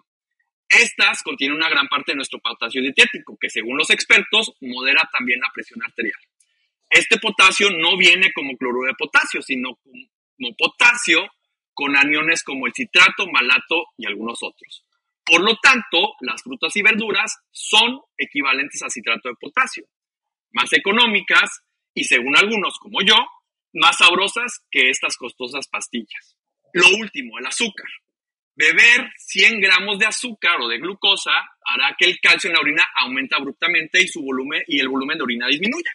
estas 0.72 1.22
contienen 1.22 1.56
una 1.56 1.68
gran 1.68 1.86
parte 1.88 2.12
de 2.12 2.16
nuestro 2.16 2.38
potasio 2.40 2.80
dietético, 2.80 3.36
que 3.38 3.50
según 3.50 3.76
los 3.76 3.90
expertos 3.90 4.52
modera 4.60 5.08
también 5.12 5.40
la 5.40 5.50
presión 5.52 5.82
arterial. 5.82 6.18
Este 6.88 7.18
potasio 7.18 7.70
no 7.70 7.96
viene 7.96 8.32
como 8.32 8.56
cloruro 8.56 8.88
de 8.88 8.94
potasio, 8.98 9.42
sino 9.42 9.76
como 9.76 10.56
potasio 10.56 11.26
con 11.74 11.96
aniones 11.96 12.42
como 12.42 12.66
el 12.66 12.72
citrato, 12.74 13.26
malato 13.30 13.86
y 13.96 14.06
algunos 14.06 14.38
otros. 14.42 14.84
Por 15.24 15.42
lo 15.42 15.56
tanto, 15.62 16.14
las 16.20 16.42
frutas 16.42 16.74
y 16.76 16.82
verduras 16.82 17.38
son 17.50 18.00
equivalentes 18.18 18.82
a 18.82 18.90
citrato 18.90 19.28
de 19.28 19.36
potasio, 19.40 19.84
más 20.52 20.72
económicas 20.72 21.62
y, 21.94 22.04
según 22.04 22.36
algunos 22.36 22.78
como 22.78 23.00
yo, 23.02 23.16
más 23.72 23.96
sabrosas 23.98 24.64
que 24.70 24.90
estas 24.90 25.16
costosas 25.16 25.68
pastillas. 25.68 26.36
Lo 26.74 26.88
último, 26.96 27.38
el 27.38 27.46
azúcar. 27.46 27.88
Beber 28.62 29.10
100 29.16 29.60
gramos 29.60 29.98
de 29.98 30.06
azúcar 30.06 30.60
o 30.60 30.68
de 30.68 30.78
glucosa 30.78 31.32
hará 31.64 31.96
que 31.98 32.04
el 32.04 32.20
calcio 32.20 32.48
en 32.48 32.54
la 32.54 32.60
orina 32.60 32.88
aumente 32.94 33.34
abruptamente 33.34 34.00
y 34.00 34.06
su 34.06 34.22
volumen 34.22 34.62
y 34.68 34.78
el 34.78 34.88
volumen 34.88 35.18
de 35.18 35.24
orina 35.24 35.48
disminuya. 35.48 35.90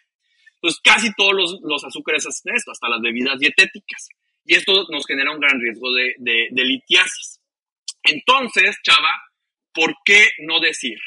Entonces, 0.55 0.81
casi 0.83 1.13
todos 1.13 1.61
los, 1.61 1.83
azúcares 1.85 2.27
hacen 2.27 2.53
esto, 2.53 2.71
hasta 2.71 2.89
las 2.89 2.99
bebidas 2.99 3.39
dietéticas. 3.39 4.09
Y 4.43 4.55
esto 4.55 4.85
nos 4.89 5.07
genera 5.07 5.31
un 5.31 5.39
gran 5.39 5.61
riesgo 5.61 5.93
de, 5.93 6.15
de 6.17 6.65
litiasis. 6.65 7.39
Entonces, 8.03 8.75
chava, 8.83 9.17
¿por 9.73 9.95
qué 10.03 10.31
no 10.39 10.59
decir? 10.59 10.97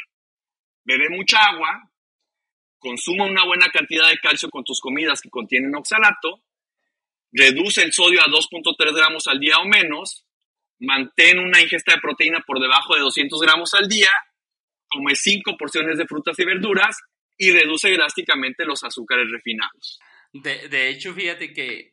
Bebe 0.84 1.10
mucha 1.10 1.42
agua, 1.42 1.90
consuma 2.78 3.26
una 3.26 3.44
buena 3.44 3.68
cantidad 3.68 4.08
de 4.08 4.16
calcio 4.16 4.48
con 4.48 4.64
tus 4.64 4.80
comidas 4.80 5.20
que 5.20 5.28
contienen 5.28 5.74
oxalato, 5.74 6.40
reduce 7.32 7.82
el 7.82 7.92
sodio 7.92 8.22
a 8.22 8.28
2.3 8.28 8.96
gramos 8.96 9.26
al 9.26 9.38
día 9.38 9.58
o 9.58 9.66
menos, 9.66 10.24
mantén 10.80 11.38
una 11.38 11.60
ingesta 11.60 11.94
de 11.94 12.00
proteína 12.00 12.40
por 12.46 12.60
debajo 12.60 12.94
de 12.94 13.00
200 13.00 13.40
gramos 13.40 13.74
al 13.74 13.88
día, 13.88 14.10
come 14.88 15.14
5 15.14 15.56
porciones 15.56 15.98
de 15.98 16.06
frutas 16.06 16.38
y 16.38 16.44
verduras 16.44 16.96
y 17.36 17.52
reduce 17.52 17.90
drásticamente 17.90 18.64
los 18.64 18.82
azúcares 18.84 19.30
refinados. 19.30 19.98
De, 20.32 20.88
hecho, 20.88 21.14
fíjate 21.14 21.52
que 21.52 21.92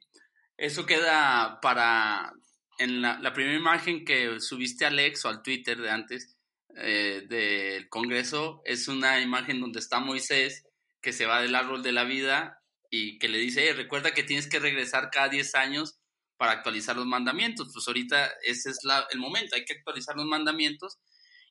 eso 0.58 0.86
queda 0.86 1.60
para, 1.62 2.32
en 2.78 3.02
la, 3.02 3.34
primera 3.34 3.58
imagen 3.58 4.06
que 4.06 4.40
subiste 4.40 4.86
al 4.86 4.94
Alex 4.94 5.26
o 5.26 5.30
al 5.30 5.42
Twitter 5.42 5.78
de 5.78 5.90
antes 5.90 6.38
eh, 6.76 7.24
del 7.28 7.90
Congreso, 7.90 8.62
es 8.66 8.88
una 8.88 9.22
imagen 9.22 9.60
donde 9.60 9.80
está 9.80 10.00
Moisés 10.00 10.66
que 11.02 11.14
se 11.14 11.26
va 11.26 11.42
del 11.42 11.56
árbol 11.56 11.82
de 11.82 11.92
la 11.92 12.04
vida 12.04 12.62
y 12.90 13.18
que 13.18 13.28
le 13.28 13.38
dice, 13.38 13.74
recuerda 13.74 14.14
que 14.14 14.24
tienes 14.24 14.48
que 14.48 14.60
regresar 14.60 15.10
cada 15.12 15.30
10 15.30 15.56
años 15.56 16.00
para 16.38 16.54
actualizar 16.54 16.96
los 16.96 17.06
mandamientos. 17.06 17.70
Pues 17.74 17.88
ahorita 17.88 18.30
ese 18.44 18.70
es 18.70 18.80
el 19.12 19.20
momento, 19.20 19.56
hay 19.56 19.66
que 19.66 19.74
actualizar 19.74 20.16
los 20.16 20.26
mandamientos 20.26 21.00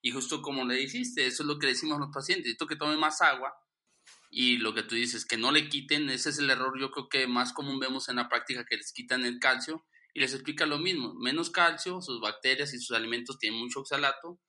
y 0.03 0.11
justo 0.13 0.43
como 0.43 0.65
le 0.65 0.77
dijiste, 0.77 1.27
eso 1.27 1.43
es 1.43 1.47
lo 1.47 1.59
que 1.59 1.67
decimos 1.67 1.97
a 1.97 2.01
los 2.01 2.15
pacientes, 2.15 2.45
necesito 2.45 2.67
que 2.67 2.77
tome 2.77 2.97
más 2.97 3.21
agua 3.21 3.53
y 4.31 4.59
lo 4.59 4.75
que 4.75 4.83
tú 4.83 4.95
dices, 4.95 5.25
que 5.25 5.37
no 5.37 5.51
le 5.51 5.69
quiten, 5.69 6.11
ese 6.11 6.31
es 6.31 6.39
el 6.39 6.51
error 6.51 6.79
yo 6.79 6.91
creo 6.91 7.09
que 7.09 7.27
más 7.27 7.53
común 7.53 7.81
vemos 7.81 8.09
en 8.09 8.17
la 8.17 8.29
práctica, 8.29 8.65
que 8.65 8.77
les 8.77 8.93
quitan 8.93 9.25
el 9.25 9.39
calcio 9.39 9.85
y 10.15 10.21
les 10.21 10.33
explica 10.33 10.67
lo 10.67 10.79
mismo, 10.79 11.15
menos 11.15 11.51
calcio, 11.51 12.01
sus 12.01 12.21
bacterias 12.21 12.73
y 12.75 12.79
sus 12.79 12.97
alimentos 12.97 13.39
tienen 13.39 13.61
mucho 13.61 13.81
oxalato 13.81 14.41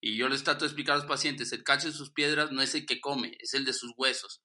y 0.00 0.16
yo 0.16 0.28
les 0.28 0.44
trato 0.44 0.60
de 0.60 0.66
explicar 0.66 0.94
a 0.94 0.98
los 0.98 1.06
pacientes, 1.06 1.52
el 1.52 1.64
calcio 1.64 1.90
de 1.90 1.96
sus 1.96 2.12
piedras 2.12 2.52
no 2.52 2.60
es 2.62 2.74
el 2.74 2.86
que 2.86 3.00
come, 3.00 3.36
es 3.40 3.54
el 3.54 3.64
de 3.64 3.72
sus 3.72 3.92
huesos 3.96 4.42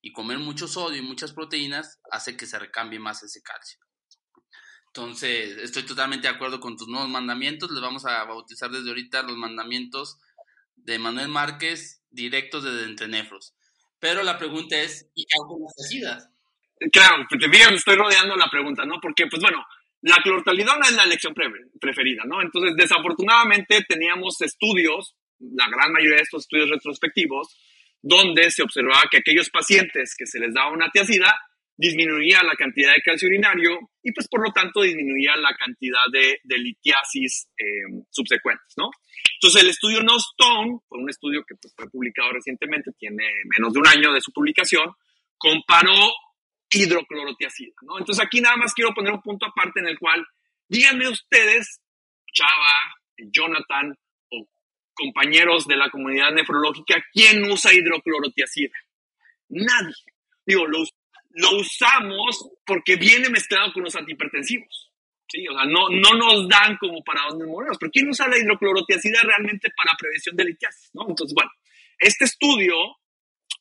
y 0.00 0.12
comer 0.12 0.38
mucho 0.38 0.68
sodio 0.68 0.98
y 0.98 1.06
muchas 1.06 1.32
proteínas 1.32 2.00
hace 2.10 2.36
que 2.36 2.46
se 2.46 2.58
recambie 2.58 2.98
más 2.98 3.22
ese 3.22 3.42
calcio. 3.42 3.78
Entonces, 4.96 5.56
estoy 5.58 5.82
totalmente 5.82 6.28
de 6.28 6.34
acuerdo 6.34 6.60
con 6.60 6.76
tus 6.76 6.86
nuevos 6.86 7.08
mandamientos. 7.08 7.68
Les 7.72 7.82
vamos 7.82 8.06
a 8.06 8.22
bautizar 8.26 8.70
desde 8.70 8.90
ahorita 8.90 9.22
los 9.22 9.36
mandamientos 9.36 10.20
de 10.76 11.00
Manuel 11.00 11.26
Márquez 11.26 12.00
directos 12.10 12.62
desde 12.62 12.84
Entrenefros. 12.84 13.56
Pero 13.98 14.22
la 14.22 14.38
pregunta 14.38 14.80
es, 14.80 15.10
¿y 15.16 15.24
qué 15.24 15.34
hago 15.34 15.54
con 15.54 15.62
las 15.62 15.74
ácidas? 15.84 16.30
Claro, 16.92 17.26
pues 17.28 17.40
te 17.40 17.48
me 17.48 17.74
estoy 17.74 17.96
rodeando 17.96 18.36
la 18.36 18.48
pregunta, 18.48 18.84
¿no? 18.84 19.00
Porque, 19.02 19.26
pues 19.26 19.42
bueno, 19.42 19.66
la 20.02 20.18
clortalidona 20.22 20.86
es 20.86 20.94
la 20.94 21.02
elección 21.02 21.34
preferida, 21.80 22.22
¿no? 22.24 22.40
Entonces, 22.40 22.76
desafortunadamente 22.76 23.84
teníamos 23.88 24.40
estudios, 24.42 25.16
la 25.40 25.66
gran 25.70 25.90
mayoría 25.90 26.18
de 26.18 26.22
estos 26.22 26.44
estudios 26.44 26.70
retrospectivos, 26.70 27.58
donde 28.00 28.48
se 28.52 28.62
observaba 28.62 29.02
que 29.10 29.18
aquellos 29.18 29.50
pacientes 29.50 30.14
que 30.16 30.26
se 30.26 30.38
les 30.38 30.54
daba 30.54 30.70
una 30.70 30.88
tiacida 30.92 31.34
disminuía 31.76 32.42
la 32.42 32.54
cantidad 32.54 32.92
de 32.92 33.02
calcio 33.02 33.28
urinario 33.28 33.90
y 34.02 34.12
pues 34.12 34.28
por 34.28 34.46
lo 34.46 34.52
tanto 34.52 34.82
disminuía 34.82 35.36
la 35.36 35.54
cantidad 35.56 36.04
de, 36.12 36.38
litiasis 36.44 37.48
eh, 37.58 38.04
subsecuentes, 38.10 38.74
¿no? 38.76 38.90
Entonces 39.34 39.62
el 39.62 39.70
estudio 39.70 40.02
No 40.02 40.16
Stone, 40.16 40.78
fue 40.88 40.98
un 40.98 41.10
estudio 41.10 41.44
que 41.46 41.56
pues, 41.56 41.74
fue 41.76 41.90
publicado 41.90 42.32
recientemente, 42.32 42.92
tiene 42.98 43.24
menos 43.44 43.72
de 43.72 43.80
un 43.80 43.88
año 43.88 44.12
de 44.12 44.20
su 44.20 44.32
publicación, 44.32 44.92
comparó 45.36 46.12
hidroclorotiazida, 46.70 47.74
¿no? 47.82 47.98
Entonces 47.98 48.24
aquí 48.24 48.40
nada 48.40 48.56
más 48.56 48.72
quiero 48.72 48.94
poner 48.94 49.12
un 49.12 49.22
punto 49.22 49.46
aparte 49.46 49.80
en 49.80 49.88
el 49.88 49.98
cual 49.98 50.24
díganme 50.68 51.08
ustedes, 51.08 51.80
Chava, 52.32 52.94
Jonathan 53.18 53.96
o 54.30 54.48
compañeros 54.94 55.66
de 55.66 55.76
la 55.76 55.90
comunidad 55.90 56.32
nefrológica, 56.32 57.04
¿quién 57.12 57.50
usa 57.50 57.72
hidroclorotiazida? 57.72 58.74
Nadie. 59.48 59.94
Digo, 60.46 60.66
lo, 60.66 60.84
lo 61.34 61.56
usamos 61.56 62.50
porque 62.64 62.96
viene 62.96 63.28
mezclado 63.28 63.72
con 63.72 63.84
los 63.84 63.94
antihipertensivos. 63.96 64.90
Sí, 65.28 65.46
o 65.48 65.52
sea, 65.52 65.64
no, 65.64 65.88
no 65.88 66.14
nos 66.14 66.48
dan 66.48 66.76
como 66.76 67.02
para 67.02 67.22
dónde 67.28 67.46
morirnos. 67.46 67.78
Pero 67.78 67.90
¿quién 67.90 68.08
usa 68.08 68.28
la 68.28 68.38
hidroclorotiazida 68.38 69.20
realmente 69.22 69.70
para 69.76 69.96
prevención 69.98 70.36
de 70.36 70.44
litiasis? 70.44 70.90
¿no? 70.94 71.06
Entonces, 71.08 71.34
bueno, 71.34 71.50
este 71.98 72.24
estudio 72.24 72.74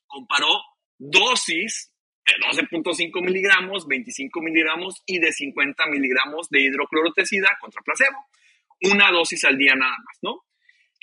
comparó 0.06 0.62
dosis 0.98 1.92
de 2.26 2.34
12.5 2.34 3.22
miligramos, 3.24 3.88
25 3.88 4.42
miligramos 4.42 5.02
y 5.06 5.20
de 5.20 5.32
50 5.32 5.86
miligramos 5.88 6.50
de 6.50 6.62
hidroclorotiazida 6.62 7.58
contra 7.60 7.82
placebo. 7.82 8.18
Una 8.82 9.12
dosis 9.12 9.44
al 9.46 9.58
día 9.58 9.74
nada 9.76 9.96
más, 9.98 10.18
¿no? 10.22 10.44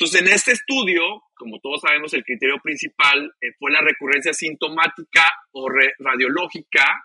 Entonces, 0.00 0.22
en 0.22 0.32
este 0.32 0.52
estudio, 0.52 1.02
como 1.34 1.60
todos 1.60 1.82
sabemos, 1.82 2.14
el 2.14 2.24
criterio 2.24 2.58
principal 2.62 3.34
eh, 3.38 3.52
fue 3.58 3.70
la 3.70 3.82
recurrencia 3.82 4.32
sintomática 4.32 5.26
o 5.52 5.68
radiológica, 5.98 7.04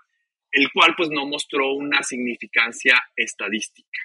el 0.49 0.71
cual 0.71 0.93
pues 0.95 1.09
no 1.09 1.25
mostró 1.25 1.73
una 1.73 2.01
significancia 2.03 2.95
estadística. 3.13 3.99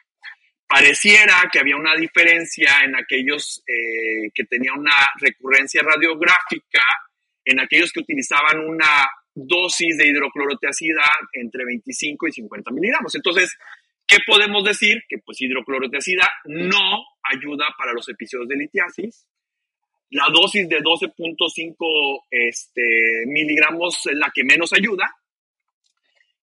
Pareciera 0.66 1.48
que 1.52 1.60
había 1.60 1.76
una 1.76 1.94
diferencia 1.94 2.80
en 2.84 2.96
aquellos 2.96 3.62
eh, 3.64 4.28
que 4.34 4.42
tenían 4.46 4.80
una 4.80 4.96
recurrencia 5.20 5.82
radiográfica, 5.82 6.82
en 7.44 7.60
aquellos 7.60 7.92
que 7.92 8.00
utilizaban 8.00 8.58
una 8.58 9.08
dosis 9.32 9.98
de 9.98 10.08
hidroclorotiazida 10.08 11.04
entre 11.34 11.64
25 11.64 12.26
y 12.26 12.32
50 12.32 12.72
miligramos. 12.72 13.14
Entonces, 13.14 13.56
¿qué 14.04 14.16
podemos 14.26 14.64
decir? 14.64 15.04
Que 15.08 15.18
pues 15.18 15.40
hidroclorotiazida 15.40 16.28
no 16.46 17.04
ayuda 17.22 17.66
para 17.76 17.92
los 17.92 18.08
episodios 18.08 18.48
de 18.48 18.56
litiasis. 18.56 19.26
La 20.10 20.26
dosis 20.32 20.68
de 20.68 20.80
12.5 20.80 22.24
este, 22.30 23.24
miligramos 23.26 24.06
es 24.06 24.16
la 24.16 24.30
que 24.34 24.42
menos 24.42 24.72
ayuda, 24.72 25.06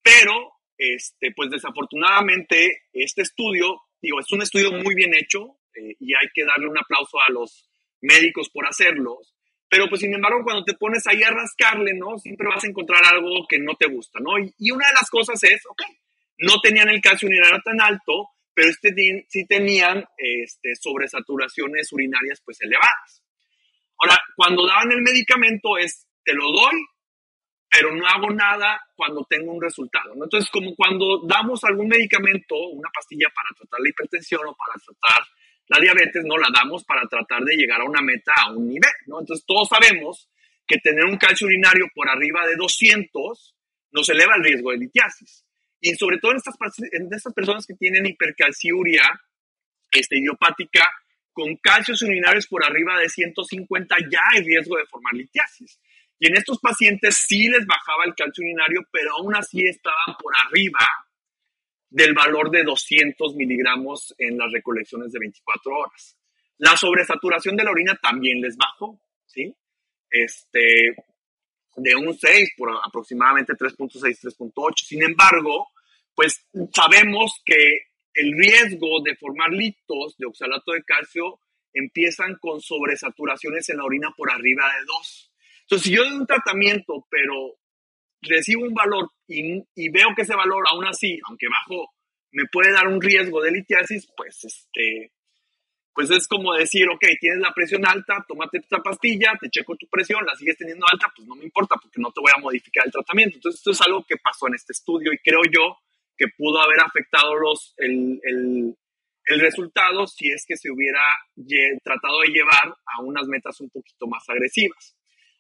pero 0.03 0.53
este, 0.77 1.33
pues 1.35 1.51
desafortunadamente 1.51 2.85
este 2.93 3.23
estudio, 3.23 3.83
digo, 4.01 4.21
es 4.21 4.31
un 4.31 4.43
estudio 4.43 4.71
muy 4.73 4.95
bien 4.95 5.13
hecho 5.13 5.59
eh, 5.75 5.97
y 5.99 6.15
hay 6.15 6.29
que 6.33 6.45
darle 6.45 6.69
un 6.69 6.79
aplauso 6.79 7.19
a 7.21 7.33
los 7.33 7.69
médicos 8.01 8.49
por 8.49 8.65
hacerlo, 8.65 9.19
pero 9.69 9.89
pues 9.89 10.03
sin 10.03 10.15
embargo 10.15 10.45
cuando 10.45 10.65
te 10.65 10.75
pones 10.75 11.05
ahí 11.09 11.21
a 11.25 11.31
rascarle, 11.31 11.95
¿no? 11.95 12.17
Siempre 12.19 12.47
vas 12.47 12.63
a 12.63 12.69
encontrar 12.69 13.03
algo 13.13 13.45
que 13.49 13.59
no 13.59 13.75
te 13.75 13.89
gusta, 13.89 14.21
¿no? 14.21 14.39
Y, 14.39 14.55
y 14.57 14.71
una 14.71 14.87
de 14.87 14.95
las 14.95 15.11
cosas 15.11 15.43
es, 15.43 15.67
ok, 15.67 15.83
no 16.39 16.61
tenían 16.61 16.89
el 16.89 17.01
calcio 17.01 17.29
tan 17.65 17.81
alto, 17.81 18.31
pero 18.59 18.71
este 18.71 18.93
sí 19.29 19.47
tenían 19.47 20.05
este, 20.17 20.75
sobresaturaciones 20.75 21.93
urinarias 21.93 22.43
pues 22.45 22.61
elevadas. 22.61 23.23
Ahora, 23.99 24.19
cuando 24.35 24.67
daban 24.67 24.91
el 24.91 25.01
medicamento 25.01 25.79
es, 25.79 26.09
te 26.25 26.35
lo 26.35 26.51
doy, 26.51 26.75
pero 27.71 27.95
no 27.95 28.05
hago 28.05 28.31
nada 28.31 28.83
cuando 28.97 29.25
tengo 29.31 29.53
un 29.53 29.63
resultado. 29.63 30.13
¿no? 30.17 30.25
Entonces, 30.25 30.51
como 30.51 30.75
cuando 30.75 31.23
damos 31.25 31.63
algún 31.63 31.87
medicamento, 31.87 32.57
una 32.73 32.91
pastilla 32.93 33.29
para 33.33 33.55
tratar 33.57 33.79
la 33.79 33.91
hipertensión 33.91 34.41
o 34.45 34.57
para 34.57 34.75
tratar 34.85 35.25
la 35.69 35.79
diabetes, 35.79 36.25
no 36.25 36.37
la 36.37 36.49
damos 36.53 36.83
para 36.83 37.07
tratar 37.07 37.45
de 37.45 37.55
llegar 37.55 37.81
a 37.81 37.85
una 37.85 38.03
meta, 38.03 38.33
a 38.45 38.51
un 38.51 38.67
nivel. 38.67 38.91
¿no? 39.07 39.21
Entonces, 39.21 39.47
todos 39.47 39.69
sabemos 39.69 40.29
que 40.67 40.79
tener 40.79 41.05
un 41.05 41.17
calcio 41.17 41.47
urinario 41.47 41.87
por 41.95 42.09
arriba 42.09 42.45
de 42.45 42.57
200 42.57 43.55
nos 43.93 44.09
eleva 44.09 44.35
el 44.35 44.43
riesgo 44.43 44.73
de 44.73 44.79
litiasis. 44.79 45.45
Y 45.81 45.95
sobre 45.95 46.19
todo 46.19 46.33
en 46.33 46.39
estas, 46.39 46.57
en 46.93 47.09
estas 47.13 47.33
personas 47.33 47.67
que 47.67 47.75
tienen 47.75 48.07
hipercalciuria 48.07 49.03
este, 49.93 50.19
idiopática, 50.19 50.91
con 51.33 51.57
calcios 51.57 52.03
urinarios 52.03 52.49
por 52.49 52.65
arriba 52.65 52.99
de 52.99 53.09
150 53.09 53.97
ya 54.11 54.21
hay 54.33 54.43
riesgo 54.43 54.77
de 54.77 54.87
formar 54.87 55.15
litiasis. 55.15 55.79
Y 56.19 56.27
en 56.27 56.37
estos 56.37 56.59
pacientes 56.59 57.17
sí 57.17 57.49
les 57.49 57.65
bajaba 57.65 58.05
el 58.05 58.15
calcio 58.17 58.43
urinario, 58.43 58.81
pero 58.91 59.13
aún 59.17 59.37
así 59.37 59.63
estaban 59.63 60.17
por 60.21 60.35
arriba 60.47 60.81
del 61.91 62.13
valor 62.13 62.51
de 62.51 62.65
200 62.65 63.37
miligramos 63.37 64.15
en 64.19 64.37
las 64.37 64.51
recolecciones 64.53 65.13
de 65.13 65.21
24 65.21 65.73
horas. 65.73 66.19
La 66.59 66.77
sobresaturación 66.77 67.57
de 67.57 67.65
la 67.65 67.71
orina 67.71 67.97
también 68.03 68.41
les 68.41 68.57
bajó, 68.57 69.01
¿sí? 69.27 69.55
Este, 70.11 70.97
de 71.79 71.97
un 71.97 72.17
6 72.17 72.51
por 72.57 72.71
aproximadamente 72.85 73.55
3.6, 73.55 74.01
3.8. 74.39 74.73
Sin 74.85 75.03
embargo, 75.03 75.69
pues 76.15 76.47
sabemos 76.75 77.41
que 77.45 77.89
el 78.15 78.33
riesgo 78.37 79.01
de 79.05 79.17
formar 79.17 79.51
litos 79.51 80.17
de 80.19 80.27
oxalato 80.27 80.73
de 80.73 80.83
calcio 80.83 81.41
empiezan 81.73 82.37
con 82.41 82.61
sobresaturaciones 82.61 83.69
en 83.69 83.79
la 83.79 83.85
orina 83.85 84.09
por 84.17 84.31
arriba 84.31 84.65
de 84.65 84.85
2. 84.87 85.33
Entonces, 85.63 85.85
si 85.85 85.97
yo 85.97 86.05
doy 86.05 86.17
un 86.17 86.27
tratamiento, 86.27 87.07
pero 87.11 87.57
recibo 88.23 88.63
un 88.63 88.75
valor 88.75 89.11
y, 89.29 89.63
y, 89.75 89.91
veo 89.91 90.09
que 90.17 90.23
ese 90.23 90.35
valor 90.35 90.65
aún 90.69 90.87
así, 90.87 91.19
aunque 91.29 91.47
bajó, 91.49 91.93
me 92.33 92.45
puede 92.51 92.73
dar 92.73 92.89
un 92.89 93.01
riesgo 93.01 93.43
de 93.43 93.53
litiasis, 93.53 94.09
pues 94.17 94.45
este, 94.45 95.13
pues 95.99 96.13
es 96.13 96.29
como 96.29 96.55
decir, 96.55 96.89
ok, 96.89 97.05
tienes 97.19 97.41
la 97.41 97.53
presión 97.53 97.85
alta, 97.85 98.25
tómate 98.29 98.59
esta 98.59 98.79
pastilla, 98.79 99.33
te 99.41 99.51
checo 99.51 99.75
tu 99.75 99.89
presión, 99.89 100.25
la 100.25 100.37
sigues 100.37 100.57
teniendo 100.57 100.87
alta, 100.89 101.13
pues 101.13 101.27
no 101.27 101.35
me 101.35 101.43
importa 101.43 101.75
porque 101.75 102.01
no 102.01 102.13
te 102.13 102.21
voy 102.21 102.31
a 102.33 102.41
modificar 102.41 102.87
el 102.87 102.93
tratamiento. 102.93 103.35
Entonces, 103.35 103.59
esto 103.59 103.73
es 103.73 103.81
algo 103.81 104.05
que 104.05 104.15
pasó 104.17 104.47
en 104.47 104.55
este 104.55 104.75
estudio 104.75 105.13
y 105.13 105.19
creo 105.19 105.41
yo 105.53 105.77
que 106.17 106.27
pudo 106.29 106.63
haber 106.63 106.79
afectado 106.79 107.35
los, 107.35 107.75
el, 107.79 108.21
el, 108.23 108.77
el 109.27 109.41
resultado 109.41 110.07
si 110.07 110.29
es 110.29 110.45
que 110.47 110.57
se 110.57 110.71
hubiera 110.71 111.03
tratado 111.83 112.21
de 112.21 112.29
llevar 112.29 112.77
a 112.87 113.03
unas 113.03 113.27
metas 113.27 113.61
un 113.61 113.69
poquito 113.69 114.07
más 114.07 114.23
agresivas. 114.29 114.95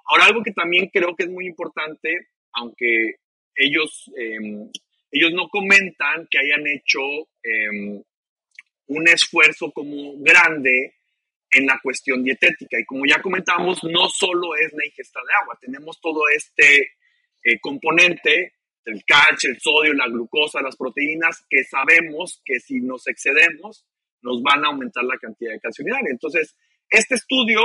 Ahora, 0.06 0.24
algo 0.24 0.42
que 0.42 0.50
también 0.50 0.90
creo 0.92 1.14
que 1.14 1.22
es 1.22 1.30
muy 1.30 1.46
importante, 1.46 2.30
aunque 2.54 3.18
ellos, 3.54 4.10
eh, 4.18 4.72
ellos 5.12 5.32
no 5.34 5.50
comentan 5.50 6.26
que 6.28 6.38
hayan 6.40 6.66
hecho 6.66 6.98
eh, 7.44 8.02
un 8.88 9.09
esfuerzo 9.09 9.70
como 9.72 10.18
grande 10.18 10.96
en 11.51 11.66
la 11.66 11.79
cuestión 11.83 12.22
dietética. 12.22 12.79
Y 12.79 12.85
como 12.85 13.05
ya 13.07 13.20
comentamos, 13.22 13.83
no 13.85 14.09
solo 14.09 14.55
es 14.57 14.72
la 14.72 14.85
ingesta 14.85 15.20
de 15.20 15.33
agua, 15.42 15.59
tenemos 15.61 16.01
todo 16.01 16.22
este 16.35 16.92
eh, 17.44 17.59
componente 17.61 18.55
del 18.85 19.05
calcio, 19.05 19.51
el 19.51 19.61
sodio, 19.61 19.92
la 19.94 20.09
glucosa, 20.09 20.62
las 20.62 20.77
proteínas, 20.77 21.44
que 21.48 21.64
sabemos 21.64 22.42
que 22.44 22.59
si 22.61 22.81
nos 22.81 23.07
excedemos, 23.07 23.87
nos 24.22 24.42
van 24.42 24.64
a 24.64 24.68
aumentar 24.68 25.05
la 25.05 25.18
cantidad 25.18 25.53
de 25.53 25.61
calcio 25.61 25.85
urinario. 25.85 26.11
Entonces, 26.11 26.57
este 26.88 27.14
estudio, 27.14 27.61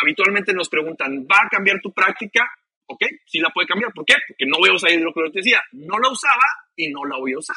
habitualmente 0.00 0.54
nos 0.54 0.68
preguntan, 0.68 1.26
¿va 1.30 1.40
a 1.44 1.48
cambiar 1.50 1.80
tu 1.80 1.92
práctica? 1.92 2.50
¿Ok? 2.86 3.04
Sí 3.26 3.38
la 3.38 3.50
puede 3.50 3.68
cambiar. 3.68 3.92
¿Por 3.92 4.04
qué? 4.04 4.14
Porque 4.26 4.46
no 4.46 4.58
voy 4.58 4.70
a 4.70 4.74
usar 4.74 4.90
hidroclorotiazida. 4.90 5.62
No 5.72 5.98
la 5.98 6.10
usaba 6.10 6.44
y 6.74 6.90
no 6.90 7.04
la 7.04 7.18
voy 7.18 7.34
a 7.34 7.38
usar. 7.38 7.56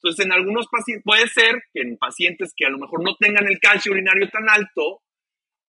Entonces, 0.00 0.26
en 0.26 0.32
algunos 0.32 0.66
pacientes, 0.68 1.02
puede 1.04 1.26
ser 1.28 1.62
que 1.72 1.82
en 1.82 1.96
pacientes 1.96 2.52
que 2.56 2.66
a 2.66 2.70
lo 2.70 2.78
mejor 2.78 3.02
no 3.02 3.16
tengan 3.18 3.46
el 3.46 3.58
calcio 3.58 3.92
urinario 3.92 4.28
tan 4.30 4.48
alto, 4.48 5.02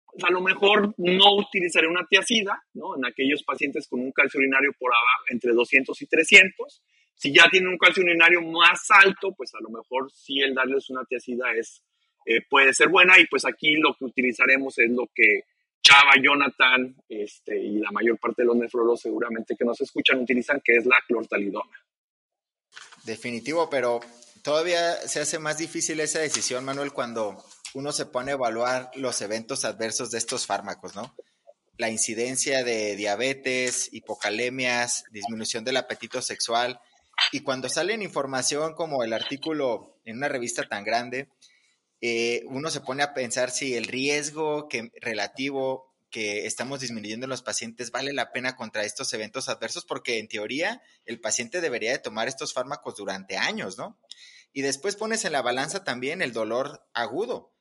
pues 0.07 0.25
a 0.25 0.31
lo 0.31 0.41
mejor 0.41 0.95
no 0.97 1.37
utilizaré 1.37 1.89
una 1.89 2.07
tiacida, 2.09 2.63
¿no? 2.73 2.97
En 2.97 3.05
aquellos 3.05 3.43
pacientes 3.43 3.87
con 3.89 4.01
un 4.01 4.13
calcio 4.13 4.39
urinario 4.39 4.73
por 4.79 4.93
abajo, 4.93 5.25
entre 5.29 5.53
200 5.53 6.01
y 6.01 6.07
300. 6.07 6.83
Si 7.15 7.35
ya 7.35 7.49
tienen 7.51 7.71
un 7.71 7.79
calcio 7.79 8.03
urinario 8.03 8.41
más 8.43 8.87
alto, 8.91 9.35
pues 9.37 9.55
a 9.55 9.63
lo 9.63 9.69
mejor 9.71 10.11
sí 10.13 10.41
el 10.41 10.55
darles 10.55 10.89
una 10.89 11.05
tiacida 11.05 11.53
es, 11.55 11.83
eh, 12.27 12.41
puede 12.49 12.73
ser 12.73 12.89
buena 12.89 13.19
y 13.19 13.27
pues 13.27 13.45
aquí 13.45 13.75
lo 13.77 13.95
que 13.95 14.07
utilizaremos 14.07 14.79
es 14.79 14.91
lo 14.91 15.09
que 15.15 15.43
Chava, 15.83 16.13
Jonathan 16.23 16.97
este, 17.11 17.61
y 17.61 17.79
la 17.79 17.91
mayor 17.91 18.19
parte 18.19 18.41
de 18.43 18.47
los 18.47 18.57
nefrólogos 18.57 19.03
seguramente 19.03 19.55
que 19.55 19.67
nos 19.67 19.79
escuchan 19.83 20.21
utilizan, 20.21 20.63
que 20.65 20.77
es 20.77 20.87
la 20.87 20.97
clortalidona. 21.07 21.79
Definitivo, 23.05 23.69
pero 23.69 24.01
todavía 24.43 24.97
se 25.07 25.21
hace 25.21 25.39
más 25.39 25.59
difícil 25.59 26.01
esa 26.01 26.21
decisión, 26.21 26.65
Manuel, 26.65 26.93
cuando 26.93 27.45
uno 27.75 27.93
se 27.93 28.07
pone 28.07 28.31
a 28.31 28.35
evaluar 28.35 28.91
los 28.95 29.21
eventos 29.21 29.65
adversos 29.65 30.11
de 30.11 30.19
estos 30.19 30.47
fármacos, 30.47 30.95
¿no? 30.95 31.15
La 31.77 31.91
incidencia 31.91 32.63
de 32.63 32.97
diabetes, 32.97 33.89
hipocalemias, 33.93 35.05
disminución 35.11 35.65
del 35.65 35.77
apetito 35.77 36.23
sexual. 36.23 36.81
Y 37.33 37.41
cuando 37.41 37.69
salen 37.69 38.01
información 38.01 38.75
como 38.75 39.03
el 39.03 39.13
artículo 39.13 39.99
en 40.05 40.19
una 40.19 40.29
revista 40.29 40.63
tan 40.69 40.85
grande, 40.85 41.29
eh, 42.01 42.43
uno 42.47 42.71
se 42.71 42.81
pone 42.81 43.03
a 43.03 43.13
pensar 43.13 43.51
si 43.51 43.75
el 43.75 43.87
riesgo 43.87 44.69
que, 44.69 44.91
relativo 45.01 45.94
que 46.15 46.47
estamos 46.47 46.79
disminuyendo 46.79 47.25
en 47.25 47.31
los 47.31 47.43
pacientes 47.43 47.91
vale 47.91 48.13
la 48.13 48.31
pena 48.31 48.55
contra 48.55 48.85
estos 48.85 49.13
eventos 49.15 49.49
adversos 49.49 49.85
porque 49.85 50.21
en 50.21 50.29
teoría 50.29 50.81
el 51.07 51.19
paciente 51.21 51.61
debería 51.61 51.91
de 51.91 51.99
tomar 51.99 52.29
estos 52.29 52.53
fármacos 52.53 52.95
durante 52.95 53.37
años, 53.37 53.79
¿no? 53.79 53.99
Y 54.53 54.63
después 54.63 54.95
pones 54.95 55.25
en 55.25 55.33
la 55.33 55.43
balanza 55.43 55.83
también 55.83 56.23
el 56.23 56.33
dolor 56.33 56.87
agudo. 56.95 57.53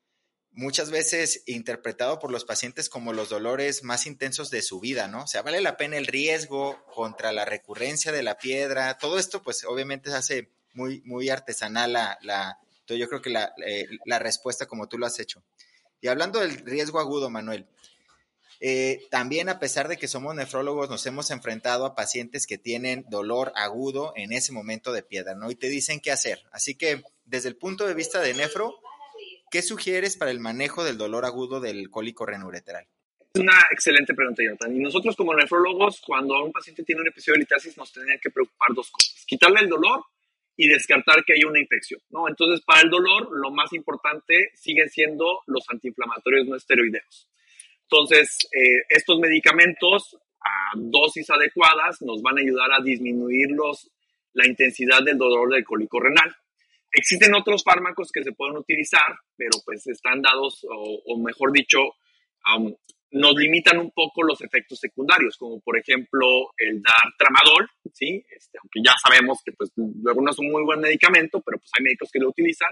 muchas 0.51 0.91
veces 0.91 1.41
interpretado 1.47 2.19
por 2.19 2.29
los 2.29 2.45
pacientes 2.45 2.89
como 2.89 3.11
los 3.11 3.29
dolores 3.29 3.81
más 3.81 4.05
intensos 4.05 4.51
de 4.51 4.61
su 4.61 4.79
vida, 4.79 5.07
¿no? 5.07 5.23
O 5.23 5.27
sea, 5.27 5.41
vale 5.41 5.59
la 5.59 5.75
pena 5.75 5.97
el 5.97 6.05
riesgo 6.05 6.85
contra 6.93 7.31
la 7.31 7.45
recurrencia 7.45 8.11
de 8.11 8.21
la 8.21 8.37
piedra, 8.37 8.99
todo 8.99 9.17
esto 9.17 9.41
pues 9.41 9.63
obviamente 9.63 10.11
se 10.11 10.15
hace 10.15 10.51
muy, 10.75 11.01
muy 11.05 11.29
artesanal 11.29 11.93
la, 11.93 12.19
la 12.21 12.59
yo 12.87 13.09
creo 13.09 13.19
que 13.23 13.31
la, 13.31 13.51
eh, 13.65 13.87
la, 14.05 14.19
respuesta 14.19 14.67
como 14.67 14.87
tú 14.87 14.99
lo 14.99 15.07
has 15.07 15.19
hecho. 15.19 15.41
Y 16.01 16.07
hablando 16.07 16.39
del 16.39 16.59
riesgo 16.59 16.99
agudo, 16.99 17.31
Manuel, 17.31 17.65
eh, 18.59 19.01
también 19.11 19.49
a 19.49 19.59
pesar 19.59 19.87
de 19.87 19.97
que 19.97 20.07
somos 20.07 20.35
nefrólogos, 20.35 20.89
nos 20.89 21.05
hemos 21.05 21.31
enfrentado 21.31 21.85
a 21.85 21.95
pacientes 21.95 22.47
que 22.47 22.57
tienen 22.57 23.05
dolor 23.09 23.51
agudo 23.55 24.13
en 24.15 24.31
ese 24.33 24.51
momento 24.51 24.91
de 24.93 25.03
piedra, 25.03 25.35
¿no? 25.35 25.51
Y 25.51 25.55
te 25.55 25.69
dicen 25.69 25.99
qué 25.99 26.11
hacer. 26.11 26.39
Así 26.51 26.75
que 26.75 27.03
desde 27.25 27.49
el 27.49 27.57
punto 27.57 27.87
de 27.87 27.93
vista 27.93 28.21
de 28.21 28.33
nefro, 28.33 28.79
¿Qué 29.53 29.61
sugieres 29.61 30.17
para 30.17 30.31
el 30.31 30.39
manejo 30.39 30.83
del 30.83 30.97
dolor 30.97 31.25
agudo 31.25 31.59
del 31.59 31.91
cólico 31.91 32.25
renoureteral? 32.25 32.87
Es 33.35 33.39
una 33.39 33.53
excelente 33.69 34.15
pregunta, 34.15 34.41
Jonathan. 34.41 34.75
Y 34.75 34.79
nosotros 34.79 35.15
como 35.15 35.35
nefrólogos, 35.35 36.01
cuando 36.01 36.43
un 36.43 36.51
paciente 36.51 36.81
tiene 36.81 37.01
un 37.01 37.07
episodio 37.09 37.35
de 37.35 37.41
litiasis, 37.41 37.77
nos 37.77 37.93
tenemos 37.93 38.19
que 38.19 38.31
preocupar 38.31 38.69
dos 38.73 38.89
cosas. 38.89 39.23
Quitarle 39.27 39.59
el 39.59 39.69
dolor 39.69 40.05
y 40.57 40.67
descartar 40.67 41.23
que 41.23 41.33
haya 41.33 41.47
una 41.47 41.59
infección, 41.59 42.01
¿no? 42.09 42.27
Entonces, 42.27 42.65
para 42.65 42.81
el 42.81 42.89
dolor, 42.89 43.29
lo 43.31 43.51
más 43.51 43.71
importante 43.73 44.49
siguen 44.55 44.89
siendo 44.89 45.41
los 45.45 45.63
antiinflamatorios 45.69 46.47
no 46.47 46.55
esteroideos. 46.55 47.29
Entonces, 47.93 48.49
eh, 48.51 48.81
estos 48.89 49.19
medicamentos 49.19 50.17
a 50.41 50.71
dosis 50.75 51.29
adecuadas 51.29 52.01
nos 52.01 52.23
van 52.23 52.39
a 52.39 52.41
ayudar 52.41 52.71
a 52.71 52.83
disminuir 52.83 53.51
los, 53.51 53.91
la 54.33 54.47
intensidad 54.47 55.03
del 55.03 55.19
dolor 55.19 55.53
del 55.53 55.63
cólico 55.63 55.99
renal. 55.99 56.35
Existen 56.91 57.35
otros 57.35 57.63
fármacos 57.63 58.09
que 58.11 58.23
se 58.23 58.31
pueden 58.31 58.57
utilizar, 58.57 59.13
pero 59.37 59.59
pues 59.63 59.85
están 59.85 60.23
dados, 60.23 60.65
o, 60.67 61.19
mejor 61.19 61.51
dicho, 61.51 61.77
nos 63.11 63.35
limitan 63.35 63.77
un 63.77 63.91
poco 63.91 64.23
los 64.23 64.41
efectos 64.41 64.79
secundarios, 64.79 65.37
como 65.37 65.59
por 65.61 65.77
ejemplo 65.77 66.25
el 66.57 66.81
dar 66.81 67.13
tramadol, 67.15 67.69
¿sí? 67.93 68.25
Este, 68.35 68.57
aunque 68.59 68.79
ya 68.83 68.93
sabemos 69.03 69.39
que 69.45 69.51
pues 69.51 69.71
luego 69.75 70.19
no 70.19 70.31
es 70.31 70.39
un 70.39 70.51
muy 70.51 70.63
buen 70.63 70.79
medicamento, 70.79 71.41
pero 71.45 71.59
pues 71.59 71.69
hay 71.77 71.83
médicos 71.83 72.09
que 72.11 72.19
lo 72.19 72.29
utilizan. 72.29 72.69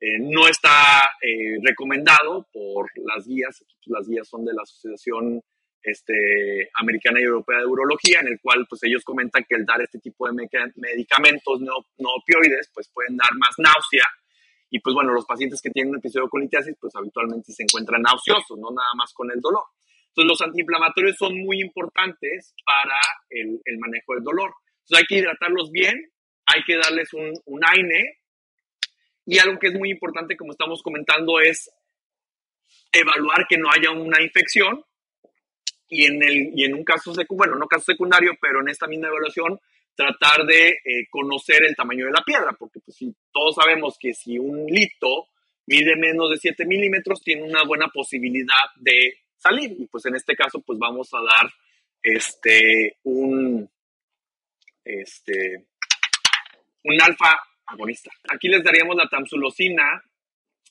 Eh, 0.00 0.18
no 0.18 0.48
está 0.48 1.10
eh, 1.20 1.58
recomendado 1.62 2.48
por 2.52 2.90
las 3.04 3.26
guías, 3.26 3.62
las 3.86 4.08
guías 4.08 4.28
son 4.28 4.44
de 4.44 4.54
la 4.54 4.62
Asociación 4.62 5.42
este, 5.82 6.70
americana 6.80 7.20
y 7.20 7.24
europea 7.24 7.58
de 7.58 7.66
urología, 7.66 8.20
en 8.20 8.28
el 8.28 8.40
cual 8.40 8.66
pues 8.68 8.82
ellos 8.84 9.04
comentan 9.04 9.44
que 9.48 9.56
el 9.56 9.66
dar 9.66 9.82
este 9.82 9.98
tipo 9.98 10.26
de 10.26 10.32
medicamentos 10.32 11.60
no, 11.60 11.72
no 11.98 12.08
opioides 12.14 12.70
pues 12.72 12.90
pueden 12.92 13.16
dar 13.16 13.30
más 13.38 13.54
náusea 13.58 14.04
y 14.70 14.78
pues 14.78 14.94
bueno, 14.94 15.12
los 15.12 15.26
pacientes 15.26 15.60
que 15.60 15.70
tienen 15.70 15.90
un 15.90 15.98
episodio 15.98 16.30
de 16.32 16.74
pues 16.80 16.94
habitualmente 16.94 17.52
se 17.52 17.64
encuentran 17.64 18.02
nauseosos, 18.02 18.56
no 18.56 18.70
nada 18.70 18.94
más 18.96 19.12
con 19.12 19.30
el 19.32 19.40
dolor. 19.40 19.64
Entonces 20.08 20.28
los 20.28 20.40
antiinflamatorios 20.40 21.16
son 21.16 21.36
muy 21.42 21.60
importantes 21.60 22.54
para 22.64 22.98
el, 23.30 23.60
el 23.64 23.78
manejo 23.78 24.14
del 24.14 24.22
dolor. 24.22 24.54
Entonces 24.82 24.98
hay 24.98 25.04
que 25.08 25.18
hidratarlos 25.18 25.70
bien, 25.72 25.94
hay 26.46 26.62
que 26.64 26.76
darles 26.76 27.12
un, 27.12 27.32
un 27.46 27.60
AINE 27.64 28.19
y 29.26 29.38
algo 29.38 29.58
que 29.58 29.68
es 29.68 29.74
muy 29.74 29.90
importante 29.90 30.36
como 30.36 30.52
estamos 30.52 30.82
comentando 30.82 31.40
es 31.40 31.70
evaluar 32.92 33.46
que 33.48 33.58
no 33.58 33.70
haya 33.70 33.90
una 33.90 34.22
infección 34.22 34.84
y 35.88 36.04
en, 36.04 36.22
el, 36.22 36.52
y 36.54 36.64
en 36.64 36.74
un 36.74 36.84
caso, 36.84 37.12
bueno, 37.30 37.56
no 37.56 37.66
caso 37.66 37.84
secundario, 37.86 38.32
pero 38.40 38.60
en 38.60 38.68
esta 38.68 38.86
misma 38.86 39.08
evaluación, 39.08 39.60
tratar 39.94 40.46
de 40.46 40.68
eh, 40.68 41.08
conocer 41.10 41.64
el 41.64 41.74
tamaño 41.74 42.06
de 42.06 42.12
la 42.12 42.24
piedra, 42.24 42.52
porque 42.58 42.80
pues, 42.80 42.96
si 42.96 43.14
todos 43.32 43.56
sabemos 43.56 43.96
que 43.98 44.14
si 44.14 44.38
un 44.38 44.66
lito 44.66 45.28
mide 45.66 45.96
menos 45.96 46.30
de 46.30 46.38
7 46.38 46.64
milímetros, 46.64 47.20
tiene 47.22 47.42
una 47.42 47.64
buena 47.64 47.88
posibilidad 47.88 48.54
de 48.76 49.18
salir. 49.36 49.72
Y 49.78 49.86
pues 49.86 50.06
en 50.06 50.14
este 50.16 50.34
caso, 50.34 50.60
pues 50.60 50.78
vamos 50.78 51.08
a 51.12 51.18
dar 51.18 51.52
este, 52.02 52.98
un, 53.02 53.68
este, 54.84 55.66
un 56.84 57.02
alfa 57.02 57.38
agonista. 57.70 58.10
Aquí 58.32 58.48
les 58.48 58.62
daríamos 58.62 58.96
la 58.96 59.08
tamsulosina 59.08 60.02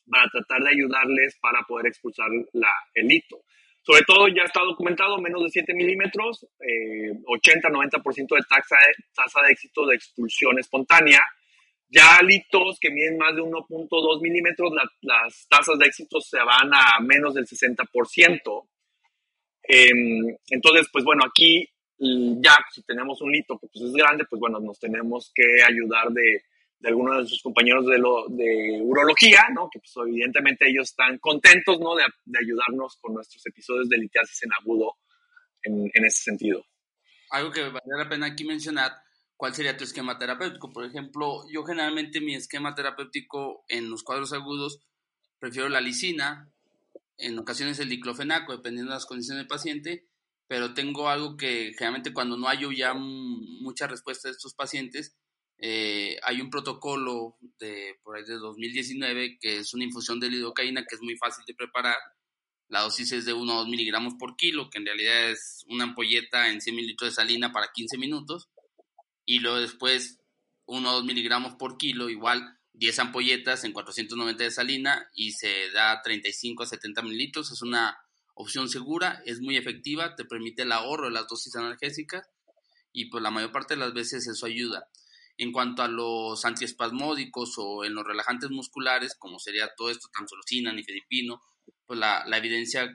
para 0.10 0.30
tratar 0.30 0.62
de 0.64 0.70
ayudarles 0.70 1.38
para 1.40 1.62
poder 1.68 1.88
expulsar 1.88 2.28
la, 2.54 2.74
el 2.94 3.08
lito. 3.08 3.44
Sobre 3.82 4.02
todo 4.04 4.28
ya 4.28 4.44
está 4.44 4.62
documentado 4.62 5.18
menos 5.20 5.44
de 5.44 5.50
7 5.50 5.74
milímetros, 5.74 6.46
80-90% 6.60 8.36
de 8.36 8.42
tasa, 8.48 8.76
de 8.76 9.04
tasa 9.14 9.42
de 9.42 9.52
éxito 9.52 9.86
de 9.86 9.96
expulsión 9.96 10.60
espontánea. 10.60 11.22
Ya 11.88 12.22
litos 12.22 12.78
que 12.80 12.92
miden 12.92 13.18
más 13.18 13.36
de 13.36 13.42
1.2 13.42 14.22
milímetros, 14.22 14.72
las 15.02 15.48
tasas 15.50 15.80
de 15.80 15.88
éxito 15.88 16.20
se 16.22 16.38
van 16.38 16.72
a 16.74 17.00
menos 17.02 17.34
del 17.34 17.48
60%. 17.48 18.68
Em, 19.64 20.38
entonces, 20.50 20.88
pues 20.92 21.04
bueno, 21.04 21.24
aquí 21.26 21.68
ya 21.98 22.58
si 22.72 22.84
tenemos 22.84 23.22
un 23.22 23.32
lito 23.32 23.58
que 23.60 23.68
pues 23.74 23.86
es 23.86 23.94
grande, 23.94 24.26
pues 24.30 24.40
bueno, 24.40 24.60
nos 24.60 24.80
tenemos 24.80 25.32
que 25.34 25.64
ayudar 25.68 26.10
de, 26.10 26.44
de 26.80 26.90
algunos 26.90 27.24
de 27.24 27.28
sus 27.28 27.42
compañeros 27.42 27.86
de, 27.86 27.98
lo, 27.98 28.28
de 28.30 28.80
urología, 28.82 29.44
¿no? 29.54 29.70
que 29.70 29.80
pues, 29.80 29.92
evidentemente 30.08 30.70
ellos 30.70 30.90
están 30.90 31.18
contentos 31.20 31.80
¿no? 31.80 31.96
de, 31.96 32.04
de, 32.26 32.40
ayudarnos 32.40 32.98
con 33.02 33.14
nuestros 33.14 33.46
episodios 33.46 33.90
de 33.90 33.98
litiasis 33.98 34.44
en 34.44 34.54
agudo 34.54 34.96
en, 35.64 35.92
en 35.94 36.06
ese 36.06 36.24
sentido. 36.24 36.66
Algo 37.32 37.52
que 37.52 37.64
vale 37.64 37.82
la 37.86 38.10
pena 38.10 38.28
aquí 38.28 38.46
mencionar, 38.46 38.94
¿cuál 39.36 39.54
sería 39.54 39.76
tu 39.76 39.84
esquema 39.84 40.18
terapéutico? 40.18 40.72
Por 40.72 40.86
ejemplo, 40.86 41.44
yo 41.52 41.64
generalmente 41.64 42.22
mi 42.22 42.34
esquema 42.34 42.74
terapéutico 42.74 43.66
en 43.68 43.90
los 43.90 44.04
cuadros 44.04 44.32
agudos 44.34 44.82
prefiero 45.40 45.70
la 45.70 45.82
lisina, 45.82 46.50
en 47.18 47.38
ocasiones 47.38 47.80
el 47.80 47.90
diclofenaco, 47.90 48.56
dependiendo 48.56 48.92
de 48.92 48.96
las 48.96 49.06
condiciones 49.06 49.42
del 49.42 49.48
paciente, 49.48 50.08
pero 50.48 50.74
tengo 50.74 51.10
algo 51.10 51.38
que 51.38 51.74
generalmente 51.74 52.14
cuando 52.14 52.38
no 52.38 52.48
hay 52.48 52.60
ya 52.76 52.94
mucha 52.94 53.88
respuesta 53.88 54.30
de 54.30 54.34
estos 54.34 54.54
pacientes, 54.54 55.16
eh, 55.62 56.18
hay 56.24 56.40
un 56.40 56.50
protocolo 56.50 57.38
de 57.60 58.00
por 58.02 58.16
ahí 58.16 58.24
de 58.24 58.36
2019 58.36 59.38
que 59.40 59.58
es 59.58 59.74
una 59.74 59.84
infusión 59.84 60.20
de 60.20 60.30
lidocaína 60.30 60.86
que 60.86 60.96
es 60.96 61.02
muy 61.02 61.18
fácil 61.18 61.44
de 61.46 61.54
preparar. 61.54 61.98
La 62.70 62.82
dosis 62.82 63.12
es 63.12 63.26
de 63.26 63.34
1 63.34 63.52
a 63.52 63.56
2 63.58 63.68
miligramos 63.68 64.14
por 64.20 64.38
kilo, 64.38 64.70
que 64.70 64.78
en 64.78 64.86
realidad 64.86 65.32
es 65.32 65.66
una 65.68 65.86
ampolleta 65.86 66.50
en 66.50 66.62
100 66.62 66.76
mililitros 66.76 67.10
de 67.10 67.16
salina 67.16 67.52
para 67.52 67.72
15 67.74 67.98
minutos. 67.98 68.48
Y 69.26 69.40
luego 69.40 69.58
después 69.58 70.20
1 70.66 70.90
a 70.90 70.94
2 70.94 71.04
miligramos 71.04 71.56
por 71.56 71.78
kilo, 71.78 72.10
igual 72.10 72.58
10 72.74 73.00
ampolletas 73.00 73.64
en 73.64 73.74
490 73.74 74.44
de 74.44 74.52
salina 74.52 75.10
y 75.14 75.32
se 75.32 75.72
da 75.72 76.02
35 76.02 76.64
a 76.64 76.68
70 76.68 77.02
mililitros. 77.02 77.52
Es 77.52 77.62
una 77.62 77.98
opción 78.36 78.70
segura, 78.70 79.22
es 79.26 79.42
muy 79.42 79.58
efectiva, 79.58 80.16
te 80.16 80.24
permite 80.24 80.62
el 80.62 80.72
ahorro 80.72 81.08
de 81.08 81.14
las 81.14 81.28
dosis 81.28 81.56
analgésicas 81.56 82.30
y 82.94 83.06
pues 83.10 83.22
la 83.22 83.32
mayor 83.32 83.52
parte 83.52 83.74
de 83.74 83.82
las 83.82 83.94
veces 83.94 84.26
eso 84.28 84.46
ayuda. 84.46 84.88
En 85.40 85.54
cuanto 85.54 85.84
a 85.84 85.88
los 85.88 86.44
antiespasmódicos 86.44 87.54
o 87.58 87.86
en 87.86 87.96
los 87.96 88.06
relajantes 88.06 88.50
musculares, 88.50 89.16
como 89.18 89.40
sería 89.40 89.74
todo 89.78 89.90
esto, 89.90 90.10
tamsulosina, 90.14 90.74
nifedipino, 90.74 91.42
pues 91.86 91.98
la, 91.98 92.26
la 92.28 92.38
evidencia 92.38 92.94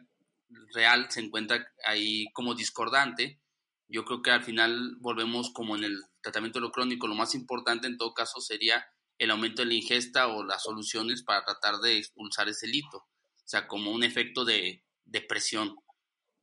real 0.74 1.06
se 1.10 1.20
encuentra 1.20 1.66
ahí 1.86 2.26
como 2.34 2.54
discordante. 2.54 3.40
Yo 3.88 4.04
creo 4.04 4.20
que 4.20 4.30
al 4.30 4.44
final 4.44 4.96
volvemos 5.00 5.54
como 5.54 5.74
en 5.74 5.84
el 5.84 6.02
tratamiento 6.20 6.58
de 6.58 6.66
lo 6.66 6.70
crónico, 6.70 7.06
lo 7.06 7.14
más 7.14 7.34
importante 7.34 7.86
en 7.86 7.96
todo 7.96 8.12
caso 8.12 8.42
sería 8.42 8.84
el 9.16 9.30
aumento 9.30 9.62
de 9.62 9.68
la 9.68 9.74
ingesta 9.74 10.28
o 10.28 10.44
las 10.44 10.64
soluciones 10.64 11.22
para 11.22 11.44
tratar 11.46 11.76
de 11.76 11.96
expulsar 11.96 12.50
ese 12.50 12.66
lito, 12.66 12.98
o 12.98 13.46
sea, 13.46 13.66
como 13.66 13.90
un 13.90 14.04
efecto 14.04 14.44
de, 14.44 14.84
de 15.06 15.20
presión 15.22 15.76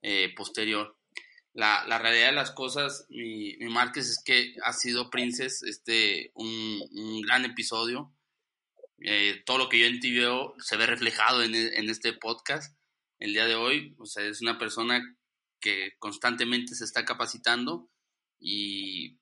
eh, 0.02 0.34
posterior 0.36 0.98
la, 1.54 1.86
la, 1.88 1.98
realidad 1.98 2.28
de 2.28 2.36
las 2.36 2.52
cosas, 2.52 3.06
mi, 3.10 3.58
mi 3.58 3.68
Márquez, 3.68 4.10
es 4.10 4.24
que 4.24 4.56
ha 4.64 4.74
sido 4.74 5.10
Princess 5.10 5.64
este, 5.64 6.32
un, 6.36 6.82
un 6.92 7.22
gran 7.22 7.46
episodio. 7.46 8.14
Eh, 9.00 9.42
todo 9.46 9.58
lo 9.58 9.70
que 9.70 9.80
yo 9.80 9.86
en 9.88 10.00
ti 10.00 10.14
veo 10.14 10.54
se 10.60 10.78
ve 10.78 10.86
reflejado 10.86 11.44
en, 11.44 11.56
en, 11.56 11.90
este 11.90 12.14
podcast 12.14 12.78
el 13.20 13.34
día 13.34 13.46
de 13.46 13.56
hoy. 13.56 13.96
O 13.98 14.06
sea, 14.06 14.24
es 14.26 14.42
una 14.42 14.58
persona 14.58 15.02
que 15.60 15.94
constantemente 16.00 16.76
se 16.76 16.86
está 16.86 17.04
capacitando 17.04 17.90
y, 18.40 19.18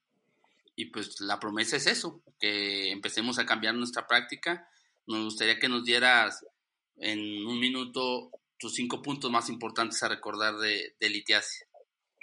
y 0.76 0.86
pues 0.86 1.20
la 1.22 1.39
promesa 1.39 1.78
es 1.78 1.88
eso, 1.88 2.22
que 2.39 2.92
empecemos 2.92 3.39
a 3.39 3.46
cambiar 3.46 3.76
nuestra 3.76 4.06
práctica. 4.06 4.70
Nos 5.08 5.24
gustaría 5.24 5.60
que 5.60 5.70
nos 5.70 5.84
dieras 5.84 6.46
en 6.98 7.46
un 7.46 7.60
minuto 7.60 8.32
tus 8.58 8.76
cinco 8.76 9.02
puntos 9.02 9.32
más 9.32 9.50
importantes 9.50 10.04
a 10.04 10.10
recordar 10.10 10.58
de, 10.58 10.96
de 11.00 11.10
litiasis. 11.10 11.69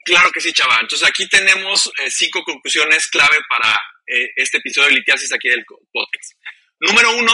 Claro 0.07 0.31
que 0.31 0.41
sí, 0.41 0.53
chaval. 0.53 0.83
Entonces 0.83 1.09
aquí 1.09 1.29
tenemos 1.29 1.89
eh, 1.99 2.09
cinco 2.11 2.45
conclusiones 2.45 3.09
clave 3.09 3.39
para 3.49 3.73
eh, 4.07 4.31
este 4.37 4.59
episodio 4.59 4.89
de 4.89 4.95
litiasis 4.95 5.33
aquí 5.33 5.49
del 5.49 5.65
podcast. 5.67 6.33
Número 6.79 7.17
uno, 7.17 7.33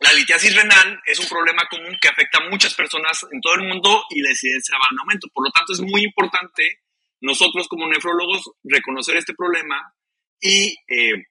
la 0.00 0.10
litiasis 0.14 0.56
renal 0.56 0.98
es 1.04 1.18
un 1.18 1.28
problema 1.28 1.68
común 1.68 1.94
que 2.00 2.08
afecta 2.08 2.38
a 2.38 2.48
muchas 2.48 2.72
personas 2.72 3.26
en 3.30 3.42
todo 3.42 3.56
el 3.56 3.68
mundo 3.68 4.04
y 4.08 4.22
la 4.22 4.30
incidencia 4.30 4.78
va 4.78 4.88
en 4.90 5.00
aumento. 5.00 5.28
Por 5.34 5.46
lo 5.46 5.50
tanto, 5.52 5.74
es 5.74 5.80
muy 5.82 6.02
importante 6.02 6.80
nosotros 7.20 7.68
como 7.68 7.86
nefrólogos 7.86 8.52
reconocer 8.64 9.18
este 9.18 9.34
problema 9.34 9.92
y 10.40 10.74
eh, 10.88 11.26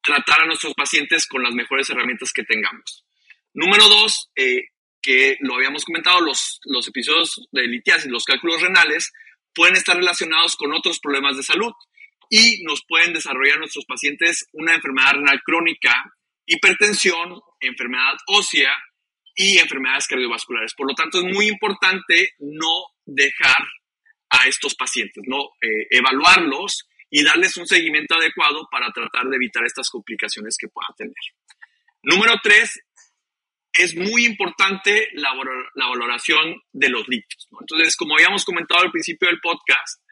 tratar 0.00 0.42
a 0.42 0.46
nuestros 0.46 0.74
pacientes 0.74 1.26
con 1.26 1.42
las 1.42 1.54
mejores 1.54 1.90
herramientas 1.90 2.32
que 2.32 2.44
tengamos. 2.44 3.04
Número 3.52 3.88
dos, 3.88 4.30
que 5.02 5.36
lo 5.40 5.56
habíamos 5.56 5.84
comentado, 5.84 6.20
los, 6.20 6.60
los 6.66 6.86
episodios 6.86 7.48
de 7.50 7.66
litiasis, 7.66 8.08
los 8.10 8.24
cálculos 8.24 8.62
renales, 8.62 9.10
pueden 9.54 9.76
estar 9.76 9.96
relacionados 9.96 10.56
con 10.56 10.72
otros 10.72 11.00
problemas 11.00 11.36
de 11.36 11.42
salud 11.42 11.72
y 12.30 12.62
nos 12.64 12.84
pueden 12.86 13.12
desarrollar 13.12 13.58
nuestros 13.58 13.84
pacientes 13.86 14.46
una 14.52 14.74
enfermedad 14.74 15.12
renal 15.14 15.40
crónica, 15.44 15.94
hipertensión, 16.46 17.40
enfermedad 17.60 18.14
ósea 18.26 18.70
y 19.34 19.58
enfermedades 19.58 20.06
cardiovasculares. 20.06 20.74
Por 20.74 20.88
lo 20.88 20.94
tanto, 20.94 21.18
es 21.18 21.24
muy 21.24 21.48
importante 21.48 22.34
no 22.38 22.84
dejar 23.06 23.56
a 24.30 24.46
estos 24.46 24.74
pacientes, 24.74 25.22
no 25.26 25.50
eh, 25.62 25.86
evaluarlos 25.90 26.86
y 27.10 27.24
darles 27.24 27.56
un 27.56 27.66
seguimiento 27.66 28.16
adecuado 28.16 28.68
para 28.70 28.92
tratar 28.92 29.26
de 29.26 29.36
evitar 29.36 29.64
estas 29.64 29.88
complicaciones 29.88 30.56
que 30.58 30.68
puedan 30.68 30.94
tener. 30.96 31.14
Número 32.02 32.34
tres, 32.42 32.80
es 33.78 33.94
muy 33.94 34.26
importante 34.26 35.08
la, 35.14 35.32
valoración 35.88 36.60
de 36.72 36.88
los 36.88 37.06
líquidos. 37.08 37.48
Entonces, 37.60 37.96
como 37.96 38.14
habíamos 38.14 38.44
comentado 38.44 38.82
al 38.82 38.90
principio 38.90 39.28
del 39.28 39.40
podcast, 39.40 40.02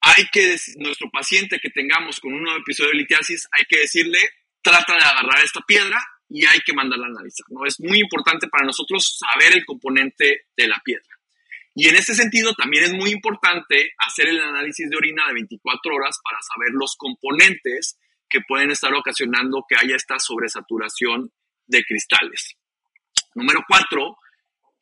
hay 0.00 0.26
que, 0.30 0.56
nuestro 0.76 1.10
paciente 1.10 1.58
que 1.58 1.70
tengamos 1.70 2.20
con 2.20 2.34
un 2.34 2.42
nuevo 2.42 2.58
episodio 2.58 2.90
de 2.90 2.98
litiasis, 2.98 3.48
hay 3.50 3.64
que 3.64 3.80
decirle, 3.80 4.18
trata 4.62 4.94
de 4.94 5.04
agarrar 5.04 5.42
esta 5.42 5.62
piedra 5.66 5.98
y 6.28 6.44
hay 6.44 6.60
que 6.60 6.74
mandarla 6.74 7.06
a 7.06 7.10
analizar. 7.10 7.46
¿no? 7.48 7.64
Es 7.64 7.80
muy 7.80 7.98
importante 7.98 8.48
para 8.48 8.66
nosotros 8.66 9.18
saber 9.18 9.56
el 9.56 9.64
componente 9.64 10.46
de 10.54 10.68
la 10.68 10.80
piedra. 10.84 11.08
Y 11.74 11.88
en 11.88 11.96
este 11.96 12.14
sentido, 12.14 12.52
también 12.54 12.84
es 12.84 12.92
muy 12.92 13.10
importante 13.10 13.92
hacer 13.98 14.28
el 14.28 14.40
análisis 14.40 14.88
de 14.90 14.96
orina 14.96 15.26
de 15.26 15.34
24 15.34 15.94
horas 15.94 16.20
para 16.22 16.38
saber 16.42 16.72
los 16.72 16.94
componentes 16.96 17.98
que 18.28 18.40
pueden 18.46 18.70
estar 18.70 18.92
ocasionando 18.94 19.64
que 19.68 19.76
haya 19.76 19.96
esta 19.96 20.18
sobresaturación 20.18 21.32
de 21.66 21.84
cristales. 21.84 22.56
Número 23.34 23.60
cuatro, 23.66 24.18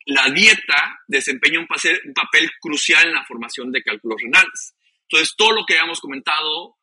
la 0.05 0.29
dieta 0.29 0.99
desempeña 1.07 1.59
un 1.59 1.67
papel, 1.67 2.51
crucial 2.59 3.07
en 3.07 3.13
la 3.13 3.25
formación 3.25 3.71
de 3.71 3.81
cálculos 3.81 4.21
renales. 4.21 4.75
Entonces, 5.03 5.33
todo 5.37 5.51
lo 5.53 5.65
que 5.65 5.73
habíamos 5.77 5.99
comentado, 5.99 6.77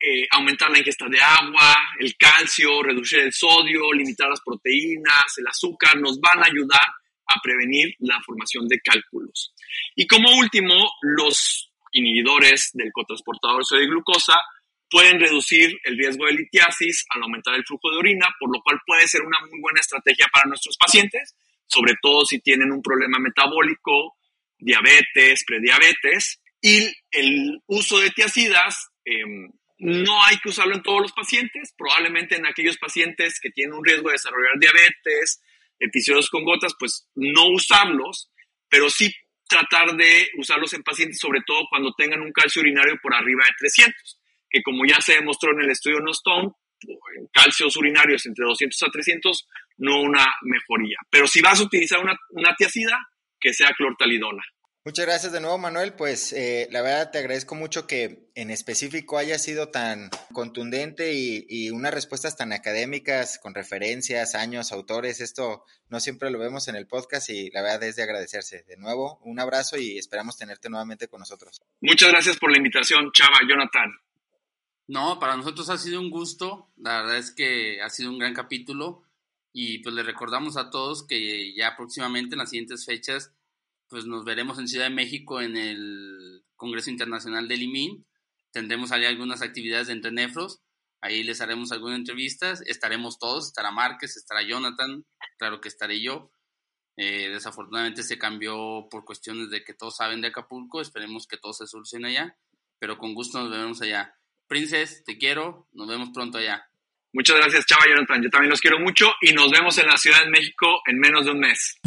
eh, 0.00 0.26
aumentar 0.30 0.70
la 0.70 0.78
ingesta 0.78 1.06
de 1.08 1.20
agua, 1.20 1.74
el 1.98 2.16
calcio, 2.16 2.82
reducir 2.82 3.20
el 3.20 3.32
sodio, 3.32 3.92
limitar 3.92 4.28
las 4.28 4.40
proteínas, 4.40 5.38
el 5.38 5.46
azúcar, 5.46 5.96
nos 5.98 6.18
van 6.20 6.38
a 6.42 6.46
ayudar 6.46 6.80
a 7.26 7.40
prevenir 7.42 7.94
la 8.00 8.20
formación 8.24 8.66
de 8.68 8.80
cálculos. 8.80 9.54
Y 9.94 10.06
como 10.06 10.36
último, 10.36 10.74
los 11.02 11.70
inhibidores 11.92 12.70
del 12.72 12.90
cotransportador 12.92 13.64
sodio 13.64 13.82
de 13.82 13.88
glucosa 13.88 14.36
pueden 14.92 15.18
reducir 15.18 15.80
el 15.84 15.96
riesgo 15.96 16.26
de 16.26 16.34
litiasis 16.34 17.06
al 17.08 17.22
aumentar 17.22 17.54
el 17.54 17.64
flujo 17.64 17.90
de 17.90 17.96
orina, 17.96 18.28
por 18.38 18.54
lo 18.54 18.62
cual 18.62 18.78
puede 18.86 19.08
ser 19.08 19.22
una 19.22 19.38
muy 19.40 19.58
buena 19.58 19.80
estrategia 19.80 20.26
para 20.30 20.46
nuestros 20.46 20.76
pacientes, 20.76 21.34
sobre 21.66 21.94
todo 22.02 22.26
si 22.26 22.40
tienen 22.40 22.70
un 22.70 22.82
problema 22.82 23.18
metabólico, 23.18 24.18
diabetes, 24.58 25.44
prediabetes. 25.46 26.42
Y 26.60 26.92
el 27.10 27.62
uso 27.66 28.00
de 28.00 28.10
tiacidas 28.10 28.90
em, 29.06 29.50
no 29.78 30.22
hay 30.24 30.36
que 30.36 30.50
usarlo 30.50 30.74
en 30.74 30.82
todos 30.82 31.00
los 31.00 31.12
pacientes, 31.12 31.72
probablemente 31.76 32.36
en 32.36 32.46
aquellos 32.46 32.76
pacientes 32.76 33.40
que 33.40 33.50
tienen 33.50 33.74
un 33.74 33.84
riesgo 33.84 34.10
de 34.10 34.16
desarrollar 34.16 34.58
diabetes, 34.60 35.40
episodios 35.78 36.28
con 36.28 36.44
gotas, 36.44 36.74
pues 36.78 37.08
no 37.14 37.48
usarlos, 37.48 38.30
pero 38.68 38.90
sí 38.90 39.10
tratar 39.48 39.96
de 39.96 40.28
usarlos 40.36 40.74
en 40.74 40.82
pacientes, 40.82 41.18
sobre 41.18 41.40
todo 41.46 41.62
cuando 41.70 41.94
tengan 41.94 42.20
un 42.20 42.30
calcio 42.30 42.60
urinario 42.60 42.98
por 43.02 43.14
arriba 43.14 43.42
de 43.46 43.54
300 43.58 44.18
que 44.52 44.62
como 44.62 44.84
ya 44.86 45.00
se 45.00 45.14
demostró 45.14 45.52
en 45.52 45.62
el 45.62 45.70
estudio 45.70 46.00
Nostone, 46.00 46.50
en 47.16 47.26
calcios 47.32 47.76
urinarios 47.76 48.26
entre 48.26 48.44
200 48.44 48.82
a 48.82 48.90
300, 48.90 49.48
no 49.78 50.00
una 50.02 50.26
mejoría. 50.42 50.98
Pero 51.10 51.26
si 51.26 51.40
vas 51.40 51.60
a 51.60 51.64
utilizar 51.64 52.00
una, 52.00 52.16
una 52.30 52.54
tiacida, 52.56 52.98
que 53.42 53.52
sea 53.52 53.74
clortalidona. 53.76 54.42
Muchas 54.84 55.06
gracias 55.06 55.32
de 55.32 55.40
nuevo, 55.40 55.58
Manuel. 55.58 55.94
Pues 55.94 56.32
eh, 56.32 56.66
la 56.72 56.82
verdad 56.82 57.12
te 57.12 57.18
agradezco 57.18 57.54
mucho 57.54 57.86
que 57.86 58.30
en 58.34 58.50
específico 58.50 59.16
haya 59.16 59.38
sido 59.38 59.68
tan 59.68 60.10
contundente 60.32 61.12
y, 61.12 61.46
y, 61.48 61.70
unas 61.70 61.94
respuestas 61.94 62.36
tan 62.36 62.52
académicas 62.52 63.38
con 63.38 63.54
referencias, 63.54 64.34
años, 64.34 64.72
autores. 64.72 65.20
Esto 65.20 65.64
no 65.88 66.00
siempre 66.00 66.30
lo 66.30 66.40
vemos 66.40 66.66
en 66.66 66.74
el 66.74 66.88
podcast 66.88 67.30
y 67.30 67.50
la 67.50 67.62
verdad 67.62 67.84
es 67.84 67.94
de 67.94 68.02
agradecerse. 68.02 68.64
De 68.66 68.76
nuevo, 68.76 69.20
un 69.22 69.38
abrazo 69.38 69.76
y 69.76 69.98
esperamos 69.98 70.36
tenerte 70.36 70.68
nuevamente 70.68 71.06
con 71.06 71.20
nosotros. 71.20 71.62
Muchas 71.80 72.08
gracias 72.08 72.36
por 72.38 72.50
la 72.50 72.58
invitación, 72.58 73.12
Chava, 73.12 73.38
Jonathan. 73.48 73.92
No, 74.92 75.18
para 75.18 75.38
nosotros 75.38 75.70
ha 75.70 75.78
sido 75.78 76.02
un 76.02 76.10
gusto. 76.10 76.70
La 76.76 77.00
verdad 77.00 77.16
es 77.16 77.30
que 77.30 77.80
ha 77.80 77.88
sido 77.88 78.10
un 78.10 78.18
gran 78.18 78.34
capítulo. 78.34 79.04
Y 79.50 79.78
pues 79.78 79.94
le 79.94 80.02
recordamos 80.02 80.58
a 80.58 80.68
todos 80.68 81.06
que 81.06 81.54
ya 81.54 81.76
próximamente 81.78 82.34
en 82.34 82.40
las 82.40 82.50
siguientes 82.50 82.84
fechas, 82.84 83.32
pues 83.88 84.04
nos 84.04 84.26
veremos 84.26 84.58
en 84.58 84.68
Ciudad 84.68 84.84
de 84.84 84.94
México 84.94 85.40
en 85.40 85.56
el 85.56 86.44
Congreso 86.56 86.90
Internacional 86.90 87.48
del 87.48 87.62
IMIN. 87.62 88.04
Tendremos 88.50 88.92
ahí 88.92 89.06
algunas 89.06 89.40
actividades 89.40 89.86
de 89.86 89.94
entrenefros. 89.94 90.60
Ahí 91.00 91.22
les 91.22 91.40
haremos 91.40 91.72
algunas 91.72 91.98
entrevistas. 91.98 92.62
Estaremos 92.66 93.18
todos. 93.18 93.46
Estará 93.46 93.70
Márquez, 93.70 94.18
estará 94.18 94.42
Jonathan. 94.42 95.06
Claro 95.38 95.62
que 95.62 95.68
estaré 95.68 96.02
yo. 96.02 96.30
Eh, 96.98 97.30
desafortunadamente 97.30 98.02
se 98.02 98.18
cambió 98.18 98.88
por 98.90 99.06
cuestiones 99.06 99.48
de 99.48 99.64
que 99.64 99.72
todos 99.72 99.96
saben 99.96 100.20
de 100.20 100.28
Acapulco. 100.28 100.82
Esperemos 100.82 101.26
que 101.26 101.38
todo 101.38 101.54
se 101.54 101.66
solucione 101.66 102.08
allá. 102.08 102.36
Pero 102.78 102.98
con 102.98 103.14
gusto 103.14 103.40
nos 103.40 103.50
veremos 103.50 103.80
allá. 103.80 104.14
Princes, 104.52 105.02
te 105.06 105.16
quiero. 105.16 105.66
Nos 105.72 105.88
vemos 105.88 106.10
pronto 106.12 106.36
allá. 106.36 106.62
Muchas 107.14 107.38
gracias, 107.38 107.64
Chava 107.64 107.84
Jonathan. 107.88 108.22
Yo 108.22 108.28
también 108.28 108.50
los 108.50 108.60
quiero 108.60 108.78
mucho 108.78 109.10
y 109.22 109.32
nos 109.32 109.50
vemos 109.50 109.78
en 109.78 109.86
la 109.86 109.96
Ciudad 109.96 110.22
de 110.22 110.30
México 110.30 110.66
en 110.86 110.98
menos 110.98 111.24
de 111.24 111.30
un 111.30 111.40
mes. 111.40 111.78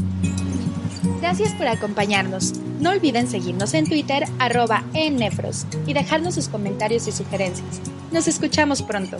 Gracias 1.22 1.54
por 1.54 1.68
acompañarnos. 1.68 2.58
No 2.80 2.90
olviden 2.90 3.28
seguirnos 3.28 3.76
en 3.76 3.88
Twitter, 3.88 4.24
arroba 4.40 4.84
ennefros, 4.96 5.68
y 5.86 5.94
dejarnos 5.94 6.34
sus 6.34 6.50
comentarios 6.50 7.08
y 7.08 7.12
sugerencias. 7.12 7.82
Nos 8.12 8.28
escuchamos 8.28 8.82
pronto. 8.82 9.18